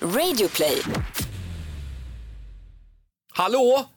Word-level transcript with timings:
Radioplay. 0.00 0.82
Hallå? 3.32 3.88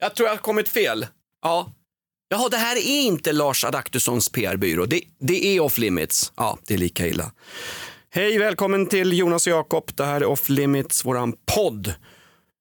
Jag 0.00 0.14
tror 0.14 0.28
jag 0.28 0.34
har 0.34 0.42
kommit 0.42 0.68
fel. 0.68 1.06
Ja. 1.42 1.72
Jaha, 2.28 2.48
det 2.48 2.56
här 2.56 2.76
är 2.76 3.00
inte 3.02 3.32
Lars 3.32 3.64
Adaktussons 3.64 4.28
PR-byrå. 4.28 4.86
Det, 4.86 5.00
det 5.18 5.46
är 5.46 5.60
Off 5.60 5.78
Limits. 5.78 6.32
Ja, 6.36 6.58
det 6.66 6.74
är 6.74 6.78
lika 6.78 7.06
illa. 7.06 7.32
Hej, 8.10 8.38
välkommen 8.38 8.86
till 8.86 9.12
Jonas 9.12 9.46
och 9.46 9.52
Jakob. 9.52 9.90
Det 9.94 10.04
här 10.04 10.20
är 10.20 10.24
Off 10.24 10.48
Limits, 10.48 11.04
våran 11.04 11.34
podd. 11.54 11.94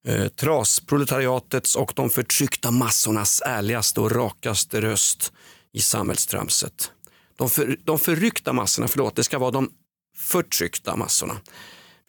Eh, 0.07 0.27
trasproletariatets 0.27 1.75
och 1.75 1.93
de 1.95 2.09
förtryckta 2.09 2.71
massornas 2.71 3.41
ärligaste 3.45 4.01
och 4.01 4.11
rakaste 4.11 4.81
röst 4.81 5.31
i 5.73 5.81
samhällstramset. 5.81 6.91
De, 7.35 7.49
för, 7.49 7.77
de 7.83 7.99
förryckta 7.99 8.53
massorna, 8.53 8.87
förlåt, 8.87 9.15
det 9.15 9.23
ska 9.23 9.39
vara 9.39 9.51
de 9.51 9.71
förtryckta 10.17 10.95
massorna. 10.95 11.37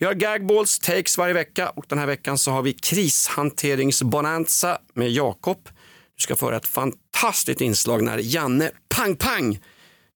Vi 0.02 0.06
har 0.06 0.14
gagballs, 0.14 0.78
takes 0.78 1.18
varje 1.18 1.34
vecka 1.34 1.68
och 1.68 1.84
den 1.88 1.98
här 1.98 2.06
veckan 2.06 2.38
så 2.38 2.50
har 2.50 2.62
vi 2.62 2.72
krishanteringsbonanza 2.72 4.78
med 4.94 5.10
Jakob. 5.10 5.68
Du 6.16 6.22
ska 6.22 6.36
få 6.36 6.46
höra 6.46 6.56
ett 6.56 6.66
fantastiskt 6.66 7.60
inslag 7.60 8.02
när 8.02 8.18
Janne 8.18 8.70
Pang 8.88 9.16
Pang 9.16 9.60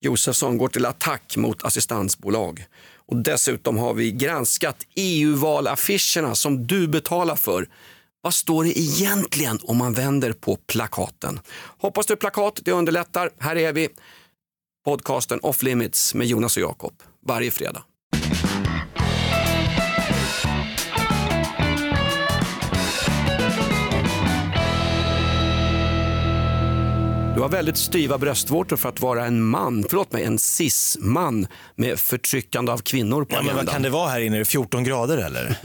Josefsson 0.00 0.58
går 0.58 0.68
till 0.68 0.86
attack 0.86 1.36
mot 1.36 1.64
assistansbolag. 1.64 2.64
Och 3.06 3.16
dessutom 3.16 3.76
har 3.76 3.94
vi 3.94 4.12
granskat 4.12 4.86
EU-valaffischerna 4.94 6.34
som 6.34 6.66
du 6.66 6.88
betalar 6.88 7.36
för. 7.36 7.68
Vad 8.20 8.34
står 8.34 8.64
det 8.64 8.78
egentligen 8.78 9.58
om 9.62 9.76
man 9.76 9.92
vänder 9.92 10.32
på 10.32 10.56
plakaten? 10.56 11.40
Hoppas 11.78 12.06
du 12.06 12.16
plakat, 12.16 12.60
det 12.64 12.72
underlättar. 12.72 13.30
Här 13.38 13.56
är 13.56 13.72
vi, 13.72 13.88
podcasten 14.84 15.40
Off 15.42 15.62
Limits 15.62 16.14
med 16.14 16.26
Jonas 16.26 16.56
och 16.56 16.62
Jakob 16.62 17.02
varje 17.26 17.50
fredag. 17.50 17.82
Har 27.46 27.50
väldigt 27.50 27.76
styva 27.76 28.18
bröstvårtor 28.18 28.76
för 28.76 28.88
att 28.88 29.00
vara 29.00 29.26
en 29.26 29.42
man, 29.42 29.84
förlåt 29.88 30.12
mig, 30.12 30.24
en 30.24 30.38
cis-man 30.38 31.46
med 31.76 31.98
förtryckande 31.98 32.72
av 32.72 32.78
kvinnor 32.78 33.24
på 33.24 33.34
Ja, 33.34 33.42
men 33.42 33.46
vad 33.46 33.54
agendan. 33.54 33.72
kan 33.72 33.82
det 33.82 33.90
vara 33.90 34.08
här 34.08 34.20
inne? 34.20 34.36
Är 34.36 34.38
det 34.38 34.44
14 34.44 34.84
grader 34.84 35.18
eller? 35.18 35.56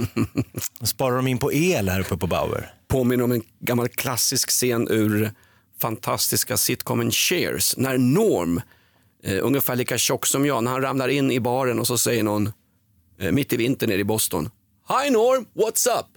Sparar 0.86 1.16
de 1.16 1.28
in 1.28 1.38
på 1.38 1.54
el 1.54 1.90
här 1.90 2.00
uppe 2.00 2.18
på 2.18 2.28
Bauer? 2.28 2.74
Påminner 2.88 3.24
om 3.24 3.32
en 3.32 3.42
gammal 3.60 3.88
klassisk 3.88 4.50
scen 4.50 4.88
ur 4.90 5.32
fantastiska 5.82 6.58
sitcomen 6.58 7.12
Cheers, 7.12 7.78
när 7.78 7.98
Norm, 7.98 8.62
eh, 9.24 9.38
ungefär 9.42 9.76
lika 9.76 9.98
tjock 9.98 10.26
som 10.26 10.46
jag, 10.46 10.64
när 10.64 10.72
han 10.72 10.82
ramlar 10.82 11.08
in 11.08 11.32
i 11.32 11.40
baren 11.40 11.80
och 11.80 11.88
så 11.88 11.98
säger 11.98 12.24
någon, 12.24 12.52
eh, 13.20 13.32
mitt 13.32 13.54
i 13.54 13.58
vintern 13.58 13.90
nere 13.90 14.00
i 14.00 14.04
Boston, 14.04 14.50
Hi 14.88 15.10
Norm, 15.10 15.46
what's 15.54 16.00
up? 16.00 16.08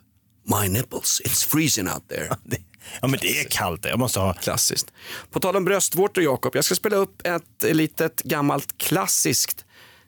My 0.60 0.68
nipples, 0.68 1.20
it's 1.24 1.48
freezing 1.48 1.88
out 1.88 2.08
there. 2.08 2.28
Ja 3.00 3.08
men 3.08 3.18
det 3.22 3.40
är 3.40 3.44
kallt. 3.44 3.84
Jag 3.84 3.98
måste 3.98 4.20
ha... 4.20 4.34
Klassiskt. 4.34 4.92
På 5.30 5.40
tal 5.40 5.56
om 5.56 5.64
bröstvårtor 5.64 6.24
Jakob, 6.24 6.56
jag 6.56 6.64
ska 6.64 6.74
spela 6.74 6.96
upp 6.96 7.26
ett 7.26 7.64
litet 7.74 8.22
gammalt 8.22 8.78
klassiskt 8.78 9.64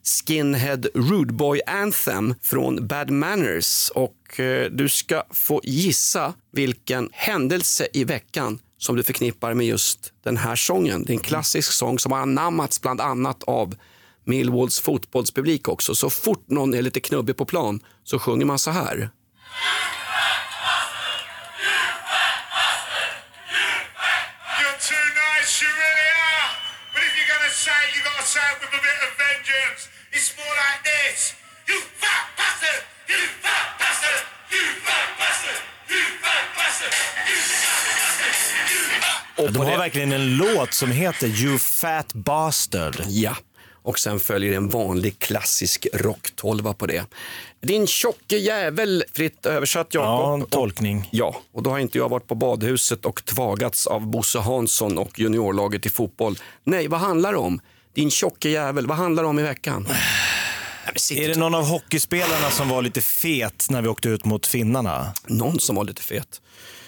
Skinhead 0.06 0.82
Rude 0.94 1.32
Boy 1.32 1.60
Anthem 1.66 2.34
från 2.42 2.86
Bad 2.86 3.10
Manners 3.10 3.90
och 3.94 4.40
eh, 4.40 4.70
du 4.70 4.88
ska 4.88 5.22
få 5.30 5.60
gissa 5.64 6.34
vilken 6.52 7.10
händelse 7.12 7.86
i 7.92 8.04
veckan 8.04 8.58
som 8.78 8.96
du 8.96 9.02
förknippar 9.02 9.54
med 9.54 9.66
just 9.66 10.12
den 10.24 10.36
här 10.36 10.56
sången. 10.56 11.04
Det 11.04 11.12
är 11.12 11.14
en 11.14 11.20
klassisk 11.20 11.72
sång 11.72 11.98
som 11.98 12.12
har 12.12 12.18
anammats 12.18 12.82
bland 12.82 13.00
annat 13.00 13.42
av 13.42 13.74
Millwalls 14.24 14.80
fotbollspublik 14.80 15.68
också. 15.68 15.94
Så 15.94 16.10
fort 16.10 16.44
någon 16.48 16.74
är 16.74 16.82
lite 16.82 17.00
knubbig 17.00 17.36
på 17.36 17.44
plan 17.44 17.80
så 18.04 18.18
sjunger 18.18 18.46
man 18.46 18.58
så 18.58 18.70
här. 18.70 19.10
It 28.50 28.56
with 28.62 28.74
a 28.80 28.82
bit 28.88 28.98
of 29.06 29.10
vengeance. 29.26 29.80
It's 30.16 30.30
more 30.38 30.54
like 30.66 30.80
this. 30.92 31.18
You 31.70 31.78
fat 32.02 32.26
bastard! 32.38 32.80
You 33.10 33.20
fat 33.44 33.68
bastard! 33.80 34.20
You 34.54 34.64
fat 34.86 35.08
bastard! 35.20 35.58
You 35.92 36.02
fat 36.24 36.46
bastard! 36.58 36.94
You 37.30 37.38
fat 37.52 37.84
bastard! 37.98 38.66
You 38.72 38.80
fat 39.02 39.44
Och 39.46 39.52
De 39.52 39.58
har 39.70 39.78
verkligen 39.78 40.12
en 40.12 40.36
låt 40.36 40.74
som 40.74 40.90
heter 40.90 41.26
You 41.26 41.58
Fat 41.58 42.12
Bastard. 42.14 42.96
Ja, 43.08 43.36
och 43.82 43.98
sen 43.98 44.20
följer 44.20 44.52
en 44.56 44.68
vanlig 44.68 45.18
klassisk 45.18 45.86
rocktolva 45.94 46.72
på 46.74 46.86
det. 46.86 47.04
Din 47.62 47.86
tjocke 47.86 48.36
jävel, 48.36 49.04
fritt 49.14 49.46
översatt 49.46 49.86
Ja, 49.90 50.00
Jakob. 50.00 50.40
en 50.42 50.46
tolkning. 50.46 51.08
Ja, 51.12 51.36
och 51.52 51.62
då 51.62 51.70
har 51.70 51.78
inte 51.78 51.98
jag 51.98 52.08
varit 52.08 52.26
på 52.26 52.34
badhuset 52.34 53.04
och 53.06 53.24
tvagats 53.24 53.86
av 53.86 54.06
Bosse 54.06 54.38
Hansson 54.38 54.98
och 54.98 55.18
juniorlaget 55.18 55.86
i 55.86 55.90
fotboll. 55.90 56.38
Nej, 56.64 56.88
vad 56.88 57.00
handlar 57.00 57.32
det 57.32 57.38
om? 57.38 57.60
Din 57.96 58.10
tjocke 58.10 58.48
jävel, 58.48 58.86
vad 58.86 58.96
handlar 58.96 59.22
det 59.22 59.28
om 59.28 59.38
i 59.38 59.42
veckan? 59.42 59.88
Nej, 61.10 61.24
Är 61.24 61.28
det 61.28 61.38
någon 61.38 61.54
av 61.54 61.64
hockeyspelarna 61.64 62.50
som 62.50 62.68
var 62.68 62.82
lite 62.82 63.00
fet 63.00 63.66
när 63.70 63.82
vi 63.82 63.88
åkte 63.88 64.08
ut 64.08 64.24
mot 64.24 64.46
finnarna? 64.46 65.12
någon 65.26 65.60
som 65.60 65.76
var 65.76 65.84
lite 65.84 66.02
fet? 66.02 66.40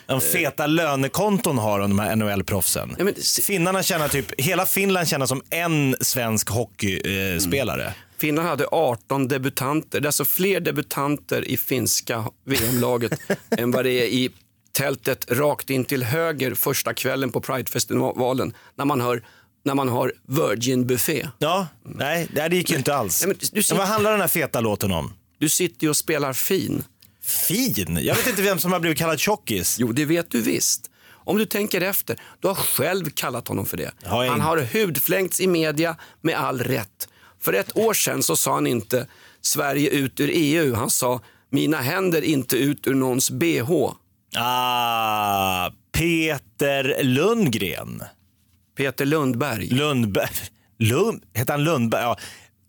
De 0.07 0.21
feta 0.21 0.67
lönekonton 0.67 1.59
har 1.59 1.81
de 1.81 1.99
här 1.99 2.17
NHL-proffsen. 2.17 2.95
Ja, 2.99 3.05
men- 3.05 3.15
Finnarna 3.43 3.83
tjänar 3.83 4.09
typ, 4.09 4.41
hela 4.41 4.67
Finland 4.67 5.09
tjänar 5.09 5.27
som 5.27 5.43
en 5.51 5.97
svensk 6.01 6.49
hockeyspelare. 6.51 7.95
Finland 8.19 8.49
hade 8.49 8.67
18 8.73 9.29
debutanter. 9.29 10.01
Det 10.01 10.05
är 10.05 10.09
alltså 10.09 10.25
fler 10.25 10.61
debutanter 10.61 11.45
i 11.49 11.57
finska 11.57 12.25
VM-laget 12.45 13.13
än 13.59 13.71
vad 13.71 13.85
det 13.85 13.93
är 13.93 14.07
i 14.07 14.31
tältet 14.73 15.27
rakt 15.31 15.71
in 15.71 15.85
till 15.85 16.03
höger 16.03 16.55
första 16.55 16.95
kvällen 16.95 17.33
på 17.33 17.41
Pridefestivalen 17.41 18.55
när 18.77 18.85
man, 18.85 19.01
hör, 19.01 19.23
när 19.65 19.75
man 19.75 19.89
har 19.89 20.13
Virgin 20.27 20.87
Buffé. 20.87 21.29
Ja, 21.39 21.67
nej, 21.83 22.29
det 22.33 22.57
gick 22.57 22.71
ju 22.71 22.77
inte 22.77 22.95
alls. 22.95 23.21
Nej, 23.27 23.29
men 23.29 23.41
sitter- 23.63 23.75
Men 23.75 23.79
vad 23.79 23.89
handlar 23.89 24.11
den 24.11 24.21
här 24.21 24.29
feta 24.29 24.61
låten 24.61 24.93
om? 24.93 25.15
Du 25.39 25.49
sitter 25.49 25.85
ju 25.85 25.91
och 25.91 25.97
spelar 25.97 26.33
fin. 26.33 26.85
Fin? 27.23 27.99
Jag 28.03 28.15
vet 28.15 28.27
inte 28.27 28.43
vem 28.43 28.59
som 28.59 28.73
har 28.73 28.81
blivit 28.81 28.99
kallad 28.99 29.19
tjockis. 29.21 29.77
Jo, 29.81 29.93
det 29.93 30.05
vet 30.05 30.31
du 30.31 30.43
visst. 30.43 30.91
Om 31.11 31.39
du 31.39 31.47
tänker 31.47 31.81
efter, 31.81 32.21
du 32.41 32.49
har 32.49 32.55
själv 32.55 33.11
kallat 33.11 33.49
honom 33.49 33.67
för 33.67 33.77
det. 33.77 33.91
Jag 34.03 34.11
Han 34.11 34.41
har 34.41 34.59
hudflängts 34.73 35.41
i 35.41 35.47
media 35.47 35.97
med 36.21 36.37
all 36.37 36.59
rätt. 36.61 37.09
För 37.41 37.53
ett 37.53 37.77
år 37.77 37.95
sedan 37.95 38.23
så 38.23 38.37
sa 38.37 38.55
han 38.55 38.67
inte 38.67 39.07
Sverige 39.41 39.91
ut 39.91 40.21
ur 40.21 40.31
EU. 40.33 40.75
Han 40.75 40.91
sa 40.91 41.21
mina 41.51 41.81
händer 41.81 42.23
inte 42.23 42.57
ut 42.57 42.87
ur 42.87 42.95
någons 42.95 43.31
bh. 43.31 43.71
Ah, 44.37 45.71
Peter 45.93 47.03
Lundgren. 47.03 48.03
Peter 48.78 49.06
Lundberg. 49.06 49.69
Lundberg. 49.69 50.28
Lund, 50.78 51.22
heter 51.34 51.53
han 51.53 51.65
Lundberg? 51.65 52.03
Ja. 52.03 52.19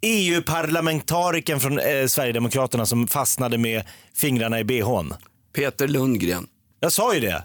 EU-parlamentarikern 0.01 1.59
från 1.59 1.79
eh, 1.79 2.05
Sverigedemokraterna 2.07 2.85
som 2.85 3.07
fastnade 3.07 3.57
med 3.57 3.83
fingrarna 4.15 4.59
i 4.59 4.63
bhn. 4.63 5.13
Peter 5.55 5.87
Lundgren. 5.87 6.47
Jag 6.79 6.91
sa 6.91 7.13
ju 7.13 7.19
det. 7.19 7.43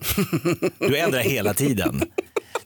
Du 0.78 0.98
ändrar 0.98 1.20
hela 1.20 1.54
tiden. 1.54 2.02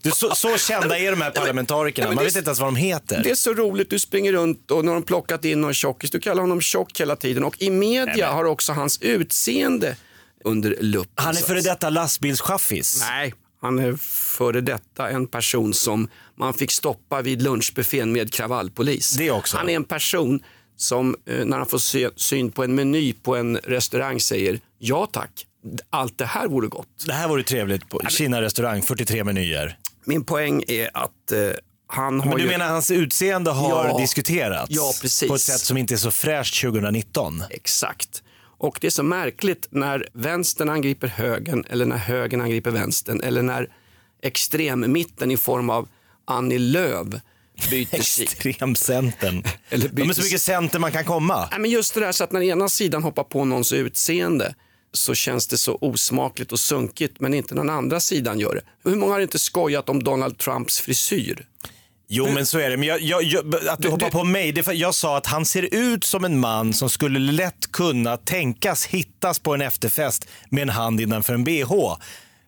Du, 0.03 0.11
så, 0.11 0.35
så 0.35 0.59
kända 0.59 0.99
är 0.99 1.11
de 1.11 1.21
här 1.23 1.31
parlamentarikerna. 1.31 2.09
men 2.09 2.15
Man 2.15 2.25
vet 2.25 2.37
inte 2.37 2.49
ens 2.49 2.61
vad 2.61 2.69
de 2.69 2.77
heter. 2.77 3.23
Det 3.25 3.31
är 3.31 3.35
så 3.35 3.55
roligt, 3.55 3.91
du 3.91 3.99
springer 3.99 4.33
runt 4.33 4.71
och 4.71 4.85
nu 4.85 4.91
har 4.91 4.95
de 4.95 5.03
plockat 5.03 5.45
in 5.45 5.61
någon 5.61 5.75
tjockis. 5.75 6.11
Du 6.11 6.21
kallar 6.21 6.41
honom 6.41 6.61
tjock 6.61 7.01
hela 7.01 7.17
tiden 7.17 7.45
och 7.45 7.63
i 7.63 7.71
media 7.71 8.31
har 8.31 8.45
också 8.45 8.73
hans 8.73 9.03
utseende 9.03 9.97
under 10.45 10.77
lupp. 10.81 11.11
Han 11.15 11.37
är 11.37 11.41
före 11.41 11.61
detta 11.61 11.91
lastbilschaffis. 11.91 13.05
Nej, 13.09 13.35
han 13.61 13.79
är 13.79 13.93
före 14.39 14.61
detta 14.61 15.11
en 15.11 15.27
person 15.27 15.75
som 15.75 16.09
man 16.37 16.55
fick 16.55 16.71
stoppa 16.71 17.23
vid 17.23 17.43
lunchbuffén 17.43 18.13
med 18.13 18.33
kravallpolis. 18.33 19.11
Det 19.17 19.31
också. 19.31 19.57
Han 19.57 19.69
är 19.69 19.77
en 19.77 19.85
person 19.85 20.43
som 20.77 21.17
eh, 21.27 21.45
när 21.45 21.57
han 21.59 21.67
får 21.67 21.79
se, 21.79 22.09
syn 22.17 22.51
på 22.51 22.65
en 22.65 22.75
meny 22.75 23.13
på 23.13 23.37
en 23.37 23.57
restaurang 23.57 24.21
säger 24.21 24.61
ja 24.79 25.07
tack, 25.13 25.47
allt 25.91 26.19
det 26.19 26.27
här 26.27 26.49
vore 26.49 26.69
gott. 26.69 26.89
Det 27.07 27.13
här 27.13 27.29
vore 27.29 27.43
trevligt 27.43 27.89
på 27.89 28.01
Kina 28.09 28.41
restaurang, 28.43 28.83
43 28.83 29.25
menyer. 29.25 29.79
Min 30.05 30.25
poäng 30.25 30.63
är 30.69 30.91
att 30.95 31.33
eh, 31.33 31.39
han 31.87 32.21
har 32.21 32.27
Men 32.29 32.37
du 32.37 32.43
ju... 32.45 32.49
menar 32.51 32.69
hans 32.69 32.91
utseende 32.91 33.51
har 33.51 33.89
Ja. 33.89 33.99
diskuterats? 33.99 34.71
Ja, 34.71 34.93
precis. 35.03 35.29
På 35.29 35.35
ett 35.35 35.41
sätt 35.41 35.61
som 35.61 35.77
inte 35.77 35.95
är 35.95 35.99
så 35.99 36.11
fräscht 36.11 36.61
2019. 36.61 37.43
Exakt. 37.51 38.23
Och 38.59 38.79
det 38.81 38.87
är 38.87 38.91
så 38.91 39.03
märkligt 39.03 39.69
när 39.71 40.09
vänstern 40.13 40.69
angriper 40.69 41.07
högern 41.09 41.65
eller 41.71 41.87
när 41.87 41.97
högern 41.97 42.41
angriper 42.41 42.71
vänstern 42.71 43.21
eller 43.21 43.43
när 43.43 43.69
extremmitten 44.23 45.31
i 45.31 45.37
form 45.37 45.71
av 45.71 45.89
Annie 46.25 46.59
Lööf 46.59 47.07
byter 47.71 48.03
sida. 48.03 48.31
Extremcentern. 48.33 49.43
Eller 49.69 49.89
De 49.89 50.03
är 50.03 50.07
så 50.07 50.21
byter- 50.21 50.25
mycket 50.25 50.41
center 50.41 50.79
man 50.79 50.93
kan 50.93 51.05
komma. 51.05 51.49
Nej, 51.51 51.61
men 51.61 51.71
just 51.71 51.95
det 51.95 52.01
där 52.01 52.13
så 52.13 52.25
att 52.25 52.33
när 52.33 52.43
ena 52.43 52.69
sidan 52.69 53.03
hoppar 53.03 53.25
på 53.25 53.45
någons 53.45 53.73
utseende 53.73 54.55
så 54.93 55.15
känns 55.15 55.47
det 55.47 55.59
så 55.59 55.79
osmakligt 55.81 56.53
och 56.53 56.61
sunkigt 56.61 57.21
men 57.21 57.35
inte 57.35 57.55
när 57.55 57.63
den 57.63 57.71
andra 57.71 58.01
sidan 58.01 58.39
gör 58.41 58.55
det. 58.55 58.91
Hur 58.91 58.97
många 58.97 59.13
har 59.13 59.21
inte 59.21 59.39
skojat 59.39 59.89
om 59.89 60.03
Donald 60.03 60.39
Trumps 60.39 60.81
frisyr? 60.81 61.47
Jo, 62.11 62.29
men 62.33 62.47
så 62.47 62.59
är 62.59 62.71
det. 62.71 62.77
Men 62.77 62.89
jag, 62.89 63.01
jag, 63.01 63.23
jag, 63.23 63.55
att 63.69 63.83
du, 63.83 63.89
hoppar 63.89 64.11
på 64.11 64.25
mig, 64.25 64.53
det 64.53 64.63
för 64.63 64.73
jag 64.73 64.95
sa 64.95 65.17
att 65.17 65.27
han 65.27 65.45
ser 65.45 65.69
ut 65.75 66.05
som 66.05 66.25
en 66.25 66.41
man 66.41 66.73
som 66.73 66.91
skulle 66.91 67.19
lätt 67.19 67.73
kunna 67.73 68.17
tänkas 68.17 68.87
hittas 68.87 69.39
på 69.39 69.55
en 69.55 69.63
efterfest 69.63 70.29
med 70.51 70.63
en 70.63 70.69
hand 70.69 71.01
innanför 71.01 71.35
en 71.35 71.45
bh. 71.45 71.73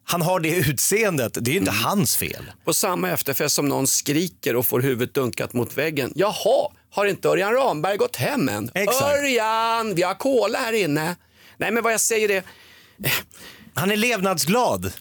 Han 0.05 0.23
har 0.23 0.41
det 0.41 0.49
utseendet. 0.57 1.39
Det 1.41 1.51
är 1.51 1.57
inte 1.57 1.71
Mm. 1.71 1.85
hans 1.85 2.17
fel. 2.17 2.53
På 2.65 2.73
samma 2.73 3.11
efterfest 3.11 3.55
som 3.55 3.69
någon 3.69 3.87
skriker 3.87 4.57
och 4.57 4.67
får 4.67 4.81
huvudet 4.81 5.15
dunkat 5.15 5.53
mot 5.53 5.77
väggen. 5.79 6.13
Jaha, 6.15 6.71
har 6.91 7.07
inte 7.07 7.29
Örjan 7.29 7.53
Ramberg 7.55 7.97
gått 7.97 8.17
hem 8.17 8.49
än? 8.49 8.71
Exakt. 8.75 9.03
Örjan, 9.19 9.95
vi 9.95 10.03
har 10.03 10.15
cola 10.15 10.59
här 10.59 10.73
inne. 10.73 11.17
Nej, 11.57 11.71
men 11.71 11.83
vad 11.83 11.93
jag 11.93 12.01
säger 12.01 12.31
är, 12.31 12.43
Han 13.81 13.91
är 13.91 13.97
levnadsglad. 13.97 14.93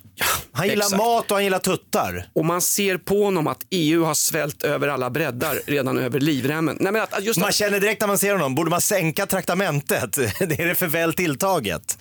Han 0.51 0.67
gillar 0.67 0.85
exakt. 0.85 0.97
mat 0.97 1.31
och 1.31 1.37
han 1.37 1.43
gillar 1.43 1.59
tuttar. 1.59 2.29
och 2.35 2.45
man 2.45 2.61
ser 2.61 2.97
på 2.97 3.23
honom 3.23 3.47
att 3.47 3.57
EU 3.69 4.03
har 4.03 4.13
svällt 4.13 4.63
över 4.63 4.87
alla 4.87 5.09
breddar 5.09 5.59
redan 5.65 5.97
över 5.97 6.19
livremmen. 6.19 6.77
Nej, 6.79 6.91
men 6.93 7.01
att, 7.01 7.23
just 7.23 7.39
Man 7.39 7.49
att, 7.49 7.55
känner 7.55 7.79
direkt 7.79 8.01
när 8.01 8.07
man 8.07 8.17
ser 8.17 8.33
honom, 8.33 8.55
borde 8.55 8.69
man 8.69 8.81
sänka 8.81 9.25
traktamentet? 9.25 10.11
Det 10.39 10.59
är 10.59 10.67
det 10.67 10.75
för 10.75 10.87
väl 10.87 11.13
tilltaget. 11.13 11.97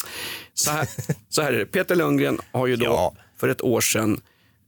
så, 0.55 0.71
här, 0.71 0.89
så 1.29 1.43
här 1.43 1.53
är 1.53 1.59
det, 1.59 1.67
Peter 1.67 1.97
Lundgren 1.97 2.39
har 2.53 2.67
ju 2.67 2.77
då 2.77 2.85
Ja. 2.85 3.15
för 3.41 3.49
ett 3.49 3.63
år 3.63 3.81
sedan 3.81 4.21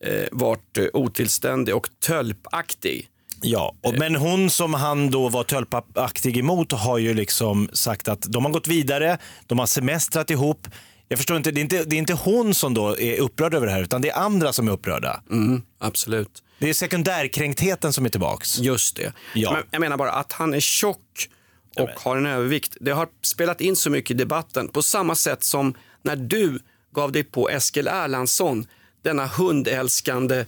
eh, 0.04 0.28
varit 0.32 0.78
eh, 0.78 0.84
otillständig 0.92 1.74
och 1.76 1.88
tölpaktig. 2.06 3.06
Ja, 3.42 3.74
och, 3.82 3.94
men 3.98 4.16
hon 4.16 4.50
som 4.50 4.74
han 4.74 5.10
då 5.10 5.28
var 5.28 5.44
tölpaktig 5.44 6.36
emot 6.36 6.72
har 6.72 6.98
ju 6.98 7.14
liksom 7.14 7.68
sagt 7.72 8.08
att 8.08 8.22
de 8.22 8.44
har 8.44 8.52
gått 8.52 8.66
vidare, 8.68 9.18
de 9.46 9.58
har 9.58 9.66
semestrat 9.66 10.30
ihop. 10.30 10.68
Jag 11.12 11.18
förstår 11.18 11.36
inte, 11.36 11.50
det 11.50 11.60
är 11.60 11.62
inte, 11.62 11.84
det 11.84 11.96
är 11.96 11.98
inte 11.98 12.12
hon 12.12 12.54
som 12.54 12.74
då 12.74 12.98
är 12.98 13.20
upprörd 13.20 13.54
över 13.54 13.66
det 13.66 13.72
här, 13.72 13.82
utan 13.82 14.02
det 14.02 14.10
är 14.10 14.18
andra 14.18 14.52
som 14.52 14.68
är 14.68 14.72
upprörda. 14.72 15.22
Mm, 15.30 15.62
absolut. 15.78 16.42
Det 16.58 16.68
är 16.68 16.74
sekundärkränktheten 16.74 17.92
som 17.92 18.04
är 18.04 18.08
tillbaks. 18.08 18.58
Just 18.58 18.96
det. 18.96 19.12
Ja. 19.34 19.52
Men 19.52 19.62
jag 19.70 19.80
menar 19.80 19.96
bara 19.96 20.12
att 20.12 20.32
han 20.32 20.54
är 20.54 20.60
tjock 20.60 21.28
och 21.76 21.90
har 21.96 22.16
en 22.16 22.26
övervikt. 22.26 22.76
Det 22.80 22.90
har 22.90 23.08
spelat 23.22 23.60
in 23.60 23.76
så 23.76 23.90
mycket 23.90 24.10
i 24.10 24.14
debatten. 24.14 24.68
På 24.68 24.82
samma 24.82 25.14
sätt 25.14 25.44
som 25.44 25.74
när 26.02 26.16
du 26.16 26.58
gav 26.94 27.12
dig 27.12 27.24
på 27.24 27.50
Eskil 27.50 27.88
Erlandsson, 27.88 28.66
denna 29.02 29.26
hundälskande 29.26 30.44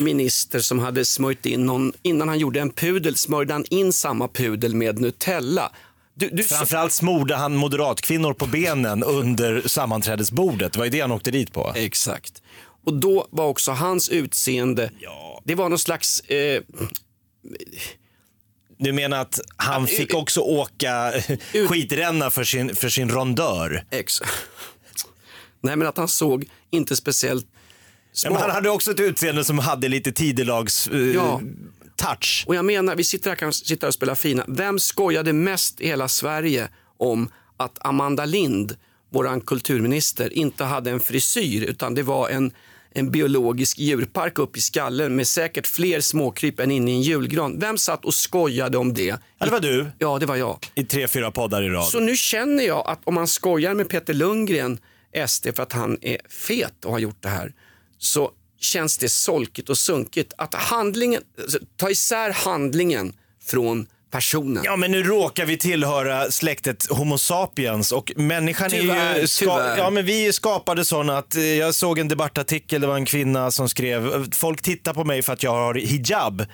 minister 0.00 0.60
som 0.60 0.78
hade 0.78 1.04
smörjt 1.04 1.46
in 1.46 1.66
någon, 1.66 1.92
innan 2.02 2.28
han 2.28 2.38
gjorde 2.38 2.60
en 2.60 2.70
pudel, 2.70 3.16
smörjde 3.16 3.52
han 3.52 3.64
in 3.70 3.92
samma 3.92 4.28
pudel 4.28 4.74
med 4.74 5.00
Nutella. 5.00 5.72
Du, 6.18 6.30
du, 6.30 6.42
Framförallt 6.42 6.92
smorde 6.92 7.34
han 7.36 7.56
moderatkvinnor 7.56 8.34
på 8.34 8.46
benen 8.46 9.02
under 9.02 9.68
sammanträdesbordet. 9.68 10.72
Det 10.72 10.78
var 10.78 10.86
ju 10.86 10.90
det 10.90 11.00
han 11.00 11.12
åkte 11.12 11.30
dit 11.30 11.52
på. 11.52 11.72
Exakt. 11.76 12.42
Och 12.84 12.94
då 12.94 13.26
var 13.30 13.46
också 13.46 13.72
hans 13.72 14.08
utseende, 14.08 14.90
Ja. 15.00 15.42
det 15.44 15.54
var 15.54 15.68
någon 15.68 15.78
slags 15.78 16.20
eh, 16.20 16.62
Du 18.78 18.92
menar 18.92 19.18
att 19.20 19.40
han 19.56 19.80
Ja, 19.82 19.86
fick 19.86 20.00
ut- 20.10 20.14
också 20.14 20.40
åka 20.40 21.12
skitränna 21.68 22.30
för 22.30 22.44
sin, 22.44 22.76
för 22.76 22.88
sin 22.88 23.10
rondör? 23.10 23.84
ex... 23.90 24.20
Nej 25.60 25.76
men 25.76 25.88
att 25.88 25.96
han 25.96 26.08
såg 26.08 26.44
inte 26.70 26.96
speciellt 26.96 27.46
Ja, 28.24 28.30
men 28.30 28.40
han 28.42 28.50
hade 28.50 28.70
också 28.70 28.90
ett 28.90 29.00
utseende 29.00 29.44
som 29.44 29.58
hade 29.58 29.88
lite 29.88 30.12
tidelags 30.12 30.86
eh, 30.88 30.98
Ja. 31.00 31.40
Touch. 31.96 32.44
Och 32.46 32.54
jag 32.54 32.64
menar, 32.64 32.96
vi 32.96 33.04
sitter 33.04 33.30
här, 33.30 33.36
kan 33.36 33.52
sitta 33.52 33.86
och 33.86 33.94
spela 33.94 34.14
fina. 34.16 34.44
Vem 34.48 34.78
skojade 34.78 35.32
mest 35.32 35.80
i 35.80 35.86
hela 35.86 36.08
Sverige 36.08 36.68
om 36.98 37.28
att 37.56 37.86
Amanda 37.86 38.24
Lind, 38.24 38.76
våran 39.12 39.40
kulturminister, 39.40 40.32
inte 40.32 40.64
hade 40.64 40.90
en 40.90 41.00
frisyr 41.00 41.62
utan 41.64 41.94
det 41.94 42.02
var 42.02 42.28
en, 42.28 42.52
en 42.92 43.10
biologisk 43.10 43.78
djurpark 43.78 44.38
upp 44.38 44.56
i 44.56 44.60
skallen 44.60 45.16
med 45.16 45.26
säkert 45.28 45.66
fler 45.66 46.00
småkryp 46.00 46.60
än 46.60 46.70
inne 46.70 46.90
i 46.90 46.94
en 46.94 47.02
julgran. 47.02 47.58
Vem 47.60 47.78
satt 47.78 48.04
och 48.04 48.14
skojade 48.14 48.78
om 48.78 48.94
det? 48.94 49.04
Ja, 49.38 49.46
det 49.46 49.50
var 49.50 49.60
du 49.60 49.86
Ja, 49.98 50.18
det 50.18 50.26
var 50.26 50.36
jag. 50.36 50.66
i 50.74 50.84
tre, 50.84 51.08
fyra 51.08 51.30
poddar 51.30 51.62
i 51.62 51.68
rad. 51.68 51.84
Så 51.84 52.00
nu 52.00 52.16
känner 52.16 52.64
jag 52.64 52.86
att 52.86 53.00
om 53.04 53.14
man 53.14 53.26
skojar 53.28 53.74
med 53.74 53.88
Peter 53.88 54.14
Lundgren, 54.14 54.78
SD, 55.26 55.46
för 55.54 55.62
att 55.62 55.72
han 55.72 55.98
är 56.02 56.18
fet 56.28 56.84
och 56.84 56.92
har 56.92 56.98
gjort 56.98 57.22
det 57.22 57.28
här, 57.28 57.52
så 57.98 58.30
känns 58.60 58.98
det 58.98 59.08
solkigt 59.08 59.68
och 59.68 59.78
sunkigt. 59.78 60.32
Att 60.38 60.54
handlingen, 60.54 61.22
alltså, 61.40 61.58
ta 61.76 61.90
isär 61.90 62.30
handlingen 62.30 63.12
från 63.44 63.86
personen. 64.10 64.62
Ja, 64.64 64.76
men 64.76 64.90
nu 64.90 65.02
råkar 65.02 65.46
vi 65.46 65.56
tillhöra 65.58 66.30
släktet 66.30 66.86
Homo 66.90 67.18
sapiens 67.18 67.92
och 67.92 68.12
människan 68.16 68.66
är 68.66 68.80
Tyvärr, 68.80 69.20
ju... 69.20 69.26
ska-. 69.26 69.74
Ja, 69.78 69.90
men 69.90 70.04
vi 70.04 70.26
är 70.26 70.32
skapade 70.32 70.84
sådana 70.84 71.18
att 71.18 71.36
eh, 71.36 71.42
jag 71.42 71.74
såg 71.74 71.98
en 71.98 72.08
debattartikel, 72.08 72.80
det 72.80 72.86
var 72.86 72.96
en 72.96 73.04
kvinna 73.04 73.50
som 73.50 73.68
skrev, 73.68 74.32
folk 74.34 74.62
tittar 74.62 74.94
på 74.94 75.04
mig 75.04 75.22
för 75.22 75.32
att 75.32 75.42
jag 75.42 75.50
har 75.50 75.74
hijab. 75.74 76.46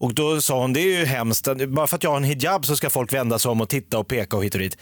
Och 0.00 0.14
då 0.14 0.40
sa 0.40 0.60
hon, 0.60 0.72
det 0.72 0.80
är 0.80 0.98
ju 0.98 1.04
hemskt, 1.04 1.48
bara 1.68 1.86
för 1.86 1.96
att 1.96 2.02
jag 2.02 2.10
har 2.10 2.16
en 2.16 2.24
hijab 2.24 2.66
så 2.66 2.76
ska 2.76 2.90
folk 2.90 3.12
vända 3.12 3.38
sig 3.38 3.50
om 3.50 3.60
och 3.60 3.68
titta 3.68 3.98
och 3.98 4.08
peka 4.08 4.36
och 4.36 4.44
hit 4.44 4.54
och 4.54 4.60
dit. 4.60 4.76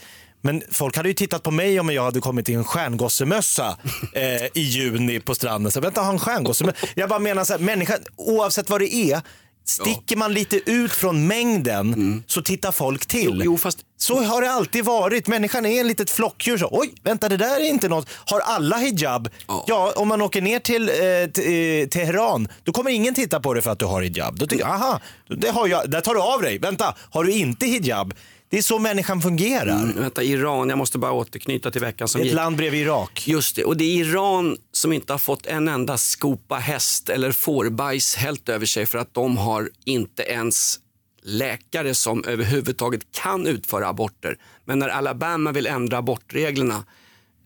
Men 0.47 0.61
folk 0.71 0.97
hade 0.97 1.09
ju 1.09 1.13
tittat 1.15 1.43
på 1.43 1.51
mig 1.51 1.79
om 1.79 1.89
jag 1.89 2.03
hade 2.03 2.19
kommit 2.19 2.49
i 2.49 2.53
en 2.53 2.63
stjärngossemössa 2.63 3.77
eh, 4.13 4.45
i 4.53 4.61
juni 4.61 5.19
på 5.19 5.35
stranden. 5.35 5.71
Så 5.71 5.79
vänta, 5.79 6.01
har 6.01 6.11
en 6.13 6.19
stjärngossemössa? 6.19 6.77
Jag 6.95 7.09
bara 7.09 7.19
menar 7.19 7.43
så 7.43 7.53
här, 7.53 7.59
människan, 7.59 7.97
oavsett 8.15 8.69
vad 8.69 8.81
det 8.81 8.93
är, 8.95 9.21
sticker 9.65 10.15
man 10.15 10.33
lite 10.33 10.71
ut 10.71 10.91
från 10.91 11.27
mängden 11.27 12.23
så 12.27 12.41
tittar 12.41 12.71
folk 12.71 13.05
till. 13.05 13.41
Jo, 13.45 13.57
fast- 13.57 13.79
Så 13.97 14.23
har 14.23 14.41
det 14.41 14.51
alltid 14.51 14.85
varit. 14.85 15.27
Människan 15.27 15.65
är 15.65 15.79
en 15.79 15.87
litet 15.87 16.09
flockdjur. 16.09 16.57
Så, 16.57 16.69
Oj, 16.71 16.93
vänta 17.03 17.29
det 17.29 17.37
där 17.37 17.55
är 17.59 17.69
inte 17.69 17.87
något. 17.89 18.09
Har 18.25 18.39
alla 18.39 18.77
hijab? 18.77 19.29
Ja. 19.47 19.63
Ja, 19.67 19.93
om 19.95 20.07
man 20.07 20.21
åker 20.21 20.41
ner 20.41 20.59
till 20.59 20.89
eh, 20.89 20.95
eh, 20.95 21.87
Teheran, 21.87 22.47
då 22.63 22.71
kommer 22.71 22.91
ingen 22.91 23.13
titta 23.13 23.39
på 23.39 23.53
det 23.53 23.61
för 23.61 23.71
att 23.71 23.79
du 23.79 23.85
har 23.85 24.01
hijab. 24.01 24.39
Då 24.39 24.47
tycker 24.47 24.63
jag, 24.63 24.73
aha, 24.73 24.99
det 25.37 25.49
har 25.49 25.67
jag, 25.67 25.89
där 25.91 26.01
tar 26.01 26.13
du 26.13 26.21
av 26.21 26.41
dig. 26.41 26.57
Vänta, 26.59 26.95
har 27.11 27.23
du 27.23 27.31
inte 27.31 27.65
hijab? 27.65 28.13
Det 28.49 28.57
är 28.57 28.61
så 28.61 28.79
människan 28.79 29.21
fungerar. 29.21 29.83
Mm, 29.83 30.01
Vänta, 30.01 30.23
Iran, 30.23 30.69
jag 30.69 30.77
måste 30.77 30.97
bara 30.97 31.11
återknyta 31.11 31.71
till 31.71 31.81
veckan 31.81 32.07
som 32.07 32.21
Ett 32.21 32.27
gick. 32.27 32.35
land 32.35 32.57
bredvid 32.57 32.81
Irak. 32.81 33.23
Just 33.27 33.55
det, 33.55 33.63
och 33.63 33.77
det 33.77 33.83
är 33.83 33.95
Iran 34.05 34.57
som 34.71 34.93
inte 34.93 35.13
har 35.13 35.17
fått 35.17 35.45
en 35.45 35.67
enda 35.67 35.97
skopa 35.97 36.55
häst 36.55 37.09
eller 37.09 37.31
fårbajs 37.31 38.15
hällt 38.15 38.49
över 38.49 38.65
sig 38.65 38.85
för 38.85 38.97
att 38.97 39.13
de 39.13 39.37
har 39.37 39.69
inte 39.85 40.23
ens 40.23 40.79
läkare 41.23 41.93
som 41.93 42.23
överhuvudtaget 42.23 43.01
kan 43.11 43.47
utföra 43.47 43.87
aborter. 43.87 44.37
Men 44.65 44.79
när 44.79 44.87
Alabama 44.89 45.51
vill 45.51 45.67
ändra 45.67 45.97
abortreglerna 45.97 46.83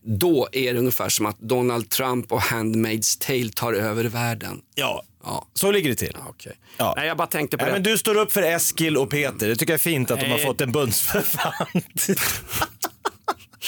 då 0.04 0.48
är 0.52 0.74
det 0.74 0.80
ungefär 0.80 1.10
som 1.10 1.26
att 1.26 1.40
Donald 1.40 1.90
Trump 1.90 2.32
och 2.32 2.40
Handmaid's 2.42 3.26
Tale 3.28 3.50
tar 3.50 3.74
över 3.74 4.04
världen. 4.04 4.62
Ja, 4.76 5.04
Ja, 5.24 5.46
så 5.54 5.72
ligger 5.72 5.90
det 5.90 5.96
till. 5.96 6.18
okej. 6.30 6.54
Ja. 6.78 6.94
Nej, 6.98 7.08
jag 7.08 7.18
bara 7.18 7.28
tänkte 7.28 7.58
på 7.58 7.64
Nej, 7.64 7.72
det. 7.72 7.76
men 7.76 7.84
du 7.84 7.98
står 7.98 8.16
upp 8.18 8.32
för 8.32 8.42
Eskil 8.42 8.98
och 8.98 9.10
Peter. 9.10 9.48
Det 9.48 9.56
tycker 9.56 9.74
jag 9.74 9.78
är 9.80 9.84
fint 9.84 10.12
att 10.12 10.20
de 10.20 10.26
har 10.26 10.38
Nej. 10.38 10.46
fått 10.46 10.62
en 10.62 10.72
bundsförvant. 10.72 12.08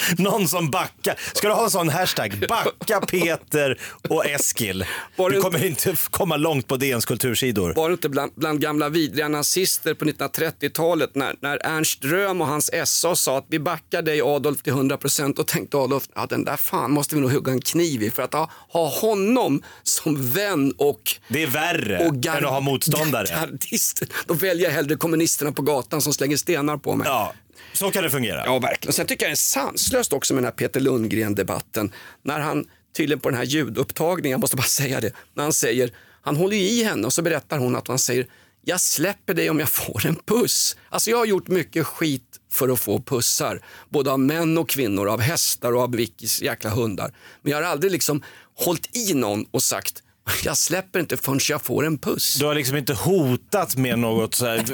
Någon 0.17 0.47
som 0.47 0.71
backar. 0.71 1.15
Ska 1.33 1.47
du 1.47 1.53
ha 1.53 1.63
en 1.63 1.71
sån 1.71 1.89
hashtag? 1.89 2.45
Backa 2.49 3.01
Peter 3.01 3.79
och 4.09 4.25
Eskil. 4.25 4.85
Du 5.31 5.41
kommer 5.41 5.65
inte 5.65 5.95
komma 6.09 6.37
långt 6.37 6.67
på 6.67 6.77
DNs 6.77 7.05
kultursidor. 7.05 7.73
Var 7.73 7.89
det 7.89 7.93
inte 7.93 8.09
bland, 8.09 8.31
bland 8.35 8.61
gamla 8.61 8.89
vidriga 8.89 9.27
nazister 9.27 9.93
på 9.93 10.05
1930-talet 10.05 11.15
när, 11.15 11.35
när 11.41 11.57
Ernst 11.65 12.05
Röhm 12.05 12.41
och 12.41 12.47
hans 12.47 12.71
SA 12.85 13.15
sa 13.15 13.37
att 13.37 13.45
vi 13.49 13.59
backar 13.59 14.01
dig 14.01 14.21
Adolf 14.21 14.61
till 14.63 14.73
100% 14.73 15.39
och 15.39 15.47
tänkte 15.47 15.77
Adolf, 15.77 16.03
ja 16.15 16.25
den 16.25 16.45
där 16.45 16.57
fan 16.57 16.91
måste 16.91 17.15
vi 17.15 17.21
nog 17.21 17.31
hugga 17.31 17.51
en 17.51 17.61
kniv 17.61 18.03
i 18.03 18.11
för 18.11 18.23
att 18.23 18.33
ha, 18.33 18.49
ha 18.69 18.89
honom 18.89 19.63
som 19.83 20.31
vän 20.31 20.73
och 20.77 21.01
Det 21.27 21.43
är 21.43 21.47
värre 21.47 22.07
och 22.07 22.13
gar- 22.13 22.37
än 22.37 22.45
att 22.45 22.51
ha 22.51 22.59
motståndare. 22.59 23.25
Gardister. 23.41 24.07
Då 24.27 24.33
väljer 24.33 24.65
jag 24.65 24.71
hellre 24.73 24.95
kommunisterna 24.95 25.51
på 25.51 25.61
gatan 25.61 26.01
som 26.01 26.13
slänger 26.13 26.37
stenar 26.37 26.77
på 26.77 26.95
mig. 26.95 27.07
Ja, 27.07 27.33
så 27.73 27.91
kan 27.91 28.03
det 28.03 28.09
fungera. 28.09 28.45
Ja, 28.45 28.59
verkligen. 28.59 28.93
Sen 28.93 29.07
tycker 29.07 29.25
jag 29.25 29.29
det 29.29 29.33
är 29.33 29.35
sanslöst 29.35 30.13
också 30.13 30.33
med 30.33 30.43
den 30.43 30.45
här 30.45 30.51
Peter 30.51 30.79
Lundgren-debatten. 30.79 31.91
När 32.21 32.39
han 32.39 32.65
tydligen 32.97 33.19
på 33.19 33.29
den 33.29 33.37
här 33.37 33.45
ljudupptagningen, 33.45 34.31
jag 34.31 34.41
måste 34.41 34.55
bara 34.55 34.63
säga 34.63 35.01
det, 35.01 35.13
när 35.33 35.43
han 35.43 35.53
säger, 35.53 35.91
han 36.21 36.35
håller 36.35 36.57
ju 36.57 36.63
i 36.63 36.83
henne 36.83 37.05
och 37.05 37.13
så 37.13 37.21
berättar 37.21 37.57
hon 37.57 37.75
att 37.75 37.87
han 37.87 37.99
säger, 37.99 38.27
jag 38.65 38.81
släpper 38.81 39.33
dig 39.33 39.49
om 39.49 39.59
jag 39.59 39.69
får 39.69 40.05
en 40.05 40.15
puss. 40.15 40.77
Alltså 40.89 41.09
jag 41.09 41.17
har 41.17 41.25
gjort 41.25 41.47
mycket 41.47 41.85
skit 41.85 42.39
för 42.51 42.69
att 42.69 42.79
få 42.79 43.01
pussar, 43.01 43.61
både 43.89 44.11
av 44.11 44.19
män 44.19 44.57
och 44.57 44.69
kvinnor, 44.69 45.09
av 45.09 45.21
hästar 45.21 45.73
och 45.73 45.81
av 45.81 45.95
Vickys 45.95 46.41
jäkla 46.41 46.69
hundar. 46.69 47.13
Men 47.41 47.51
jag 47.51 47.57
har 47.57 47.63
aldrig 47.63 47.91
liksom 47.91 48.23
hållit 48.55 48.97
i 48.97 49.13
någon 49.13 49.45
och 49.51 49.63
sagt, 49.63 50.02
jag 50.43 50.57
släpper 50.57 50.99
inte 50.99 51.17
förrän 51.17 51.39
jag 51.49 51.61
får 51.61 51.85
en 51.85 51.97
puss. 51.97 52.35
Du 52.39 52.45
har 52.45 52.55
liksom 52.55 52.77
inte 52.77 52.93
hotat 52.93 53.75
med 53.77 53.99
något 53.99 54.35
så 54.35 54.45
här. 54.45 54.65